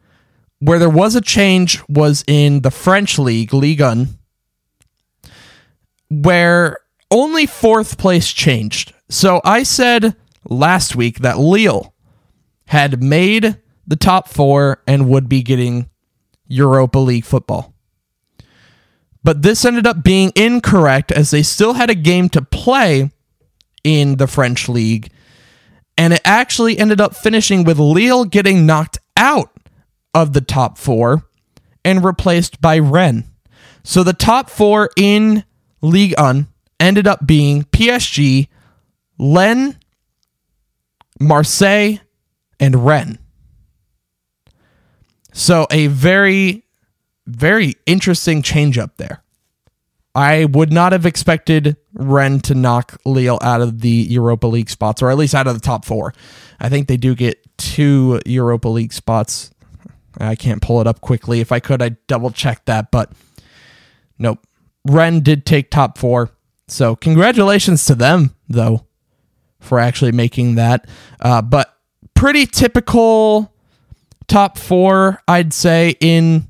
where 0.59 0.81
there 0.81 0.91
was 0.91 1.15
a 1.15 1.21
change 1.21 1.81
was 1.89 2.25
in 2.27 2.63
the 2.63 2.73
French 2.73 3.21
league, 3.21 3.55
Ligue 3.55 3.83
1, 3.83 4.09
where 6.11 6.79
only 7.11 7.47
fourth 7.47 7.99
place 7.99 8.33
changed. 8.33 8.93
So 9.09 9.41
I 9.45 9.63
said 9.63 10.17
last 10.45 10.95
week 10.97 11.21
that 11.21 11.39
Lille 11.39 11.95
had 12.67 13.03
made 13.03 13.57
the 13.87 13.97
top 13.97 14.29
four 14.29 14.83
and 14.87 15.09
would 15.09 15.29
be 15.29 15.43
getting 15.43 15.89
Europa 16.47 16.99
League 16.99 17.25
football. 17.25 17.75
But 19.23 19.43
this 19.43 19.65
ended 19.65 19.87
up 19.87 20.03
being 20.03 20.33
incorrect 20.35 21.13
as 21.13 21.31
they 21.31 21.43
still 21.43 21.75
had 21.75 21.91
a 21.91 21.95
game 21.95 22.29
to 22.31 22.43
play 22.43 23.11
in 23.85 24.17
the 24.17 24.27
French 24.27 24.69
league. 24.69 25.11
And 25.99 26.13
it 26.13 26.23
actually 26.25 26.79
ended 26.79 27.01
up 27.01 27.15
finishing 27.15 27.65
with 27.65 27.79
Lille 27.79 28.25
getting 28.25 28.65
knocked 28.65 28.99
out 29.17 29.51
of 30.15 30.33
the 30.33 30.41
top 30.41 30.79
four 30.79 31.25
and 31.85 32.05
replaced 32.05 32.61
by 32.61 32.79
Rennes. 32.79 33.25
So 33.83 34.03
the 34.03 34.13
top 34.13 34.49
four 34.51 34.91
in 34.97 35.45
Ligue 35.83 36.15
1 36.19 36.47
ended 36.79 37.07
up 37.07 37.27
being 37.27 37.65
PSG, 37.65 38.49
Lens, 39.19 39.77
Marseille, 41.19 41.99
and 42.59 42.87
Rennes. 42.87 43.19
So 45.33 45.67
a 45.71 45.87
very 45.87 46.65
very 47.31 47.75
interesting 47.87 48.43
change 48.43 48.79
up 48.79 48.97
there. 48.97 49.23
I 50.15 50.47
would 50.47 50.73
not 50.73 50.93
have 50.93 51.07
expected 51.07 51.77
Rennes 51.95 52.43
to 52.43 52.55
knock 52.55 53.01
Lille 53.05 53.39
out 53.41 53.61
of 53.61 53.81
the 53.81 53.89
Europa 53.89 54.49
League 54.49 54.71
spots, 54.71 55.03
or 55.03 55.11
at 55.11 55.17
least 55.17 55.35
out 55.35 55.47
of 55.47 55.55
the 55.55 55.61
top 55.61 55.85
four. 55.85 56.13
I 56.59 56.69
think 56.69 56.89
they 56.89 56.97
do 56.97 57.15
get 57.15 57.39
two 57.57 58.21
Europa 58.27 58.69
League 58.69 58.93
spots. 58.93 59.53
I 60.19 60.35
can't 60.35 60.61
pull 60.61 60.81
it 60.81 60.89
up 60.89 61.01
quickly. 61.01 61.41
If 61.41 61.53
I 61.53 61.61
could, 61.61 61.81
I'd 61.81 62.05
double 62.09 62.31
check 62.31 62.65
that, 62.65 62.91
but 62.91 63.13
nope. 64.19 64.45
Rennes 64.87 65.23
did 65.23 65.47
take 65.47 65.71
top 65.71 65.99
four. 65.99 66.31
So 66.69 66.97
congratulations 66.97 67.85
to 67.87 67.95
them, 67.95 68.35
though, 68.49 68.87
for 69.59 69.79
actually 69.79 70.13
making 70.13 70.55
that. 70.55 70.89
Uh, 71.21 71.43
but 71.43 71.77
pretty 72.15 72.47
typical 72.47 73.53
top 74.29 74.57
four, 74.59 75.21
I'd 75.27 75.53
say, 75.53 75.97
in 76.01 76.49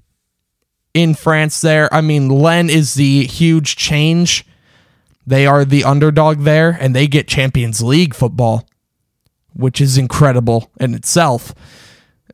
in 0.93 1.15
France 1.15 1.61
there. 1.61 1.93
I 1.95 2.01
mean, 2.01 2.29
Len 2.29 2.69
is 2.69 2.95
the 2.95 3.25
huge 3.25 3.77
change. 3.77 4.45
They 5.27 5.47
are 5.47 5.65
the 5.65 5.85
underdog 5.85 6.41
there, 6.41 6.77
and 6.81 6.95
they 6.95 7.07
get 7.07 7.29
Champions 7.29 7.83
League 7.83 8.15
football, 8.15 8.67
which 9.55 9.81
is 9.81 9.97
incredible 9.97 10.71
in 10.81 10.95
itself. 10.95 11.55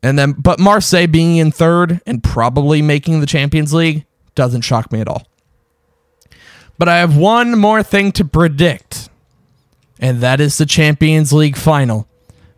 And 0.01 0.17
then, 0.17 0.33
but 0.33 0.59
Marseille 0.59 1.07
being 1.07 1.37
in 1.37 1.51
third 1.51 2.01
and 2.05 2.23
probably 2.23 2.81
making 2.81 3.19
the 3.19 3.25
Champions 3.25 3.73
League 3.73 4.05
doesn't 4.35 4.61
shock 4.61 4.91
me 4.91 5.01
at 5.01 5.07
all. 5.07 5.27
But 6.77 6.89
I 6.89 6.97
have 6.97 7.17
one 7.17 7.57
more 7.57 7.81
thing 7.83 8.11
to 8.13 8.25
predict, 8.25 9.09
and 9.99 10.21
that 10.21 10.39
is 10.39 10.57
the 10.57 10.65
Champions 10.65 11.33
League 11.33 11.57
final 11.57 12.07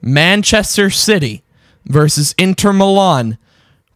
Manchester 0.01 0.89
City 0.89 1.43
versus 1.85 2.35
Inter 2.37 2.73
Milan 2.73 3.37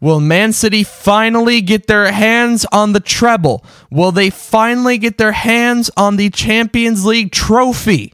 Will 0.03 0.19
Man 0.19 0.51
City 0.51 0.83
finally 0.83 1.61
get 1.61 1.87
their 1.87 2.11
hands 2.11 2.65
on 2.73 2.91
the 2.91 2.99
treble? 2.99 3.63
Will 3.89 4.11
they 4.11 4.29
finally 4.29 4.97
get 4.97 5.17
their 5.17 5.31
hands 5.31 5.89
on 5.95 6.17
the 6.17 6.29
Champions 6.29 7.05
League 7.05 7.31
trophy? 7.31 8.13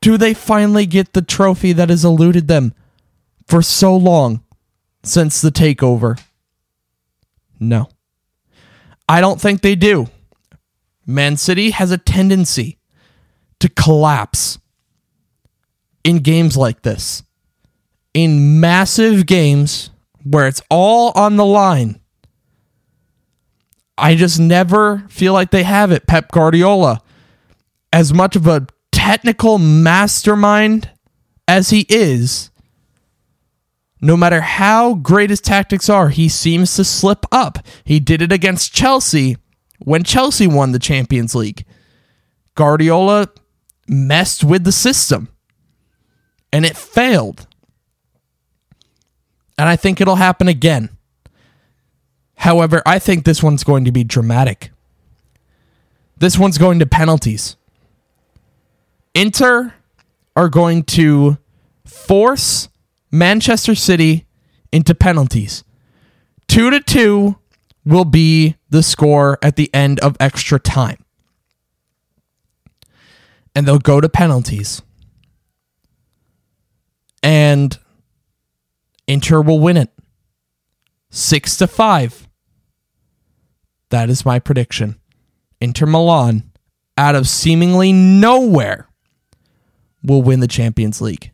Do 0.00 0.16
they 0.16 0.34
finally 0.34 0.86
get 0.86 1.14
the 1.14 1.20
trophy 1.20 1.72
that 1.72 1.90
has 1.90 2.04
eluded 2.04 2.46
them 2.46 2.74
for 3.48 3.60
so 3.60 3.96
long 3.96 4.44
since 5.02 5.40
the 5.40 5.50
takeover? 5.50 6.22
No. 7.58 7.88
I 9.08 9.20
don't 9.20 9.40
think 9.40 9.60
they 9.62 9.74
do. 9.74 10.08
Man 11.06 11.36
City 11.36 11.70
has 11.70 11.90
a 11.90 11.98
tendency 11.98 12.78
to 13.60 13.68
collapse 13.68 14.58
in 16.04 16.18
games 16.18 16.56
like 16.56 16.82
this 16.82 17.22
in 18.16 18.60
massive 18.60 19.26
games 19.26 19.90
where 20.24 20.46
it's 20.48 20.62
all 20.70 21.12
on 21.14 21.36
the 21.36 21.44
line. 21.44 22.00
I 23.98 24.14
just 24.14 24.40
never 24.40 25.04
feel 25.08 25.32
like 25.32 25.50
they 25.50 25.62
have 25.62 25.92
it. 25.92 26.06
Pep 26.06 26.30
Guardiola, 26.32 27.02
as 27.92 28.12
much 28.12 28.34
of 28.34 28.46
a 28.46 28.66
technical 28.90 29.58
mastermind 29.58 30.90
as 31.46 31.70
he 31.70 31.86
is, 31.88 32.50
no 34.00 34.16
matter 34.16 34.40
how 34.40 34.94
great 34.94 35.30
his 35.30 35.40
tactics 35.40 35.88
are, 35.88 36.10
he 36.10 36.28
seems 36.28 36.74
to 36.76 36.84
slip 36.84 37.24
up. 37.32 37.58
He 37.84 37.98
did 37.98 38.20
it 38.22 38.32
against 38.32 38.74
Chelsea 38.74 39.36
when 39.78 40.02
Chelsea 40.02 40.46
won 40.46 40.72
the 40.72 40.78
Champions 40.78 41.34
League. 41.34 41.64
Guardiola 42.54 43.28
messed 43.88 44.44
with 44.44 44.64
the 44.64 44.72
system 44.72 45.28
and 46.52 46.64
it 46.64 46.76
failed. 46.76 47.46
And 49.58 49.68
I 49.68 49.76
think 49.76 50.00
it'll 50.00 50.16
happen 50.16 50.48
again. 50.48 50.90
However, 52.36 52.82
I 52.84 52.98
think 52.98 53.24
this 53.24 53.42
one's 53.42 53.64
going 53.64 53.84
to 53.86 53.92
be 53.92 54.04
dramatic. 54.04 54.70
This 56.18 56.38
one's 56.38 56.58
going 56.58 56.78
to 56.78 56.86
penalties. 56.86 57.56
Inter 59.14 59.72
are 60.34 60.50
going 60.50 60.82
to 60.84 61.38
force 61.86 62.68
Manchester 63.18 63.74
City 63.74 64.26
into 64.72 64.94
penalties. 64.94 65.64
Two 66.48 66.70
to 66.70 66.80
two 66.80 67.36
will 67.84 68.04
be 68.04 68.56
the 68.70 68.82
score 68.82 69.38
at 69.42 69.56
the 69.56 69.72
end 69.74 70.00
of 70.00 70.16
extra 70.20 70.58
time. 70.58 70.98
and 73.56 73.66
they'll 73.66 73.78
go 73.78 74.02
to 74.02 74.08
penalties. 74.08 74.82
And 77.22 77.76
Inter 79.08 79.40
will 79.40 79.58
win 79.58 79.78
it. 79.78 79.90
6 81.10 81.56
to 81.56 81.66
5. 81.66 82.28
That 83.88 84.10
is 84.10 84.26
my 84.26 84.38
prediction. 84.38 85.00
Inter 85.58 85.86
Milan 85.86 86.52
out 86.98 87.14
of 87.14 87.26
seemingly 87.26 87.94
nowhere 87.94 88.88
will 90.02 90.20
win 90.20 90.40
the 90.40 90.46
Champions 90.46 91.00
League. 91.00 91.32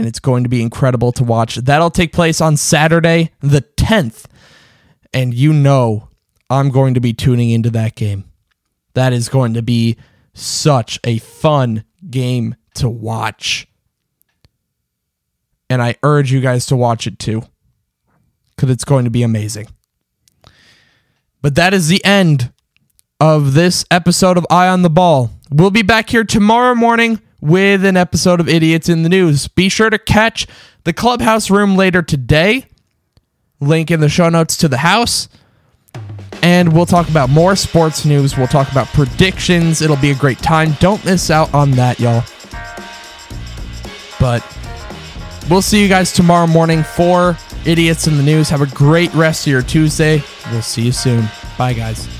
And 0.00 0.08
it's 0.08 0.18
going 0.18 0.44
to 0.44 0.48
be 0.48 0.62
incredible 0.62 1.12
to 1.12 1.24
watch. 1.24 1.56
That'll 1.56 1.90
take 1.90 2.14
place 2.14 2.40
on 2.40 2.56
Saturday, 2.56 3.32
the 3.40 3.60
10th. 3.60 4.24
And 5.12 5.34
you 5.34 5.52
know 5.52 6.08
I'm 6.48 6.70
going 6.70 6.94
to 6.94 7.00
be 7.00 7.12
tuning 7.12 7.50
into 7.50 7.68
that 7.72 7.96
game. 7.96 8.24
That 8.94 9.12
is 9.12 9.28
going 9.28 9.52
to 9.52 9.62
be 9.62 9.98
such 10.32 10.98
a 11.04 11.18
fun 11.18 11.84
game 12.08 12.56
to 12.76 12.88
watch. 12.88 13.68
And 15.68 15.82
I 15.82 15.96
urge 16.02 16.32
you 16.32 16.40
guys 16.40 16.64
to 16.66 16.76
watch 16.76 17.06
it 17.06 17.18
too, 17.18 17.42
because 18.56 18.70
it's 18.70 18.84
going 18.84 19.04
to 19.04 19.10
be 19.10 19.22
amazing. 19.22 19.66
But 21.42 21.56
that 21.56 21.74
is 21.74 21.88
the 21.88 22.02
end 22.06 22.54
of 23.20 23.52
this 23.52 23.84
episode 23.90 24.38
of 24.38 24.46
Eye 24.48 24.68
on 24.68 24.80
the 24.80 24.88
Ball. 24.88 25.30
We'll 25.50 25.70
be 25.70 25.82
back 25.82 26.08
here 26.08 26.24
tomorrow 26.24 26.74
morning 26.74 27.20
with 27.40 27.84
an 27.84 27.96
episode 27.96 28.40
of 28.40 28.48
Idiots 28.48 28.88
in 28.88 29.02
the 29.02 29.08
News. 29.08 29.48
Be 29.48 29.68
sure 29.68 29.90
to 29.90 29.98
catch 29.98 30.46
the 30.84 30.92
clubhouse 30.92 31.50
room 31.50 31.76
later 31.76 32.02
today. 32.02 32.66
Link 33.60 33.90
in 33.90 34.00
the 34.00 34.08
show 34.08 34.28
notes 34.28 34.56
to 34.58 34.68
the 34.68 34.78
house. 34.78 35.28
And 36.42 36.72
we'll 36.72 36.86
talk 36.86 37.08
about 37.08 37.28
more 37.28 37.56
sports 37.56 38.04
news. 38.04 38.36
We'll 38.36 38.46
talk 38.46 38.70
about 38.70 38.86
predictions. 38.88 39.82
It'll 39.82 39.96
be 39.96 40.10
a 40.10 40.14
great 40.14 40.38
time. 40.38 40.72
Don't 40.80 41.04
miss 41.04 41.30
out 41.30 41.52
on 41.52 41.72
that, 41.72 42.00
y'all. 42.00 42.24
But 44.18 44.44
we'll 45.50 45.62
see 45.62 45.82
you 45.82 45.88
guys 45.88 46.12
tomorrow 46.12 46.46
morning 46.46 46.82
for 46.82 47.36
Idiots 47.66 48.06
in 48.06 48.16
the 48.16 48.22
News. 48.22 48.48
Have 48.48 48.62
a 48.62 48.66
great 48.66 49.12
rest 49.12 49.46
of 49.46 49.50
your 49.50 49.62
Tuesday. 49.62 50.22
We'll 50.50 50.62
see 50.62 50.82
you 50.82 50.92
soon. 50.92 51.28
Bye, 51.58 51.74
guys. 51.74 52.19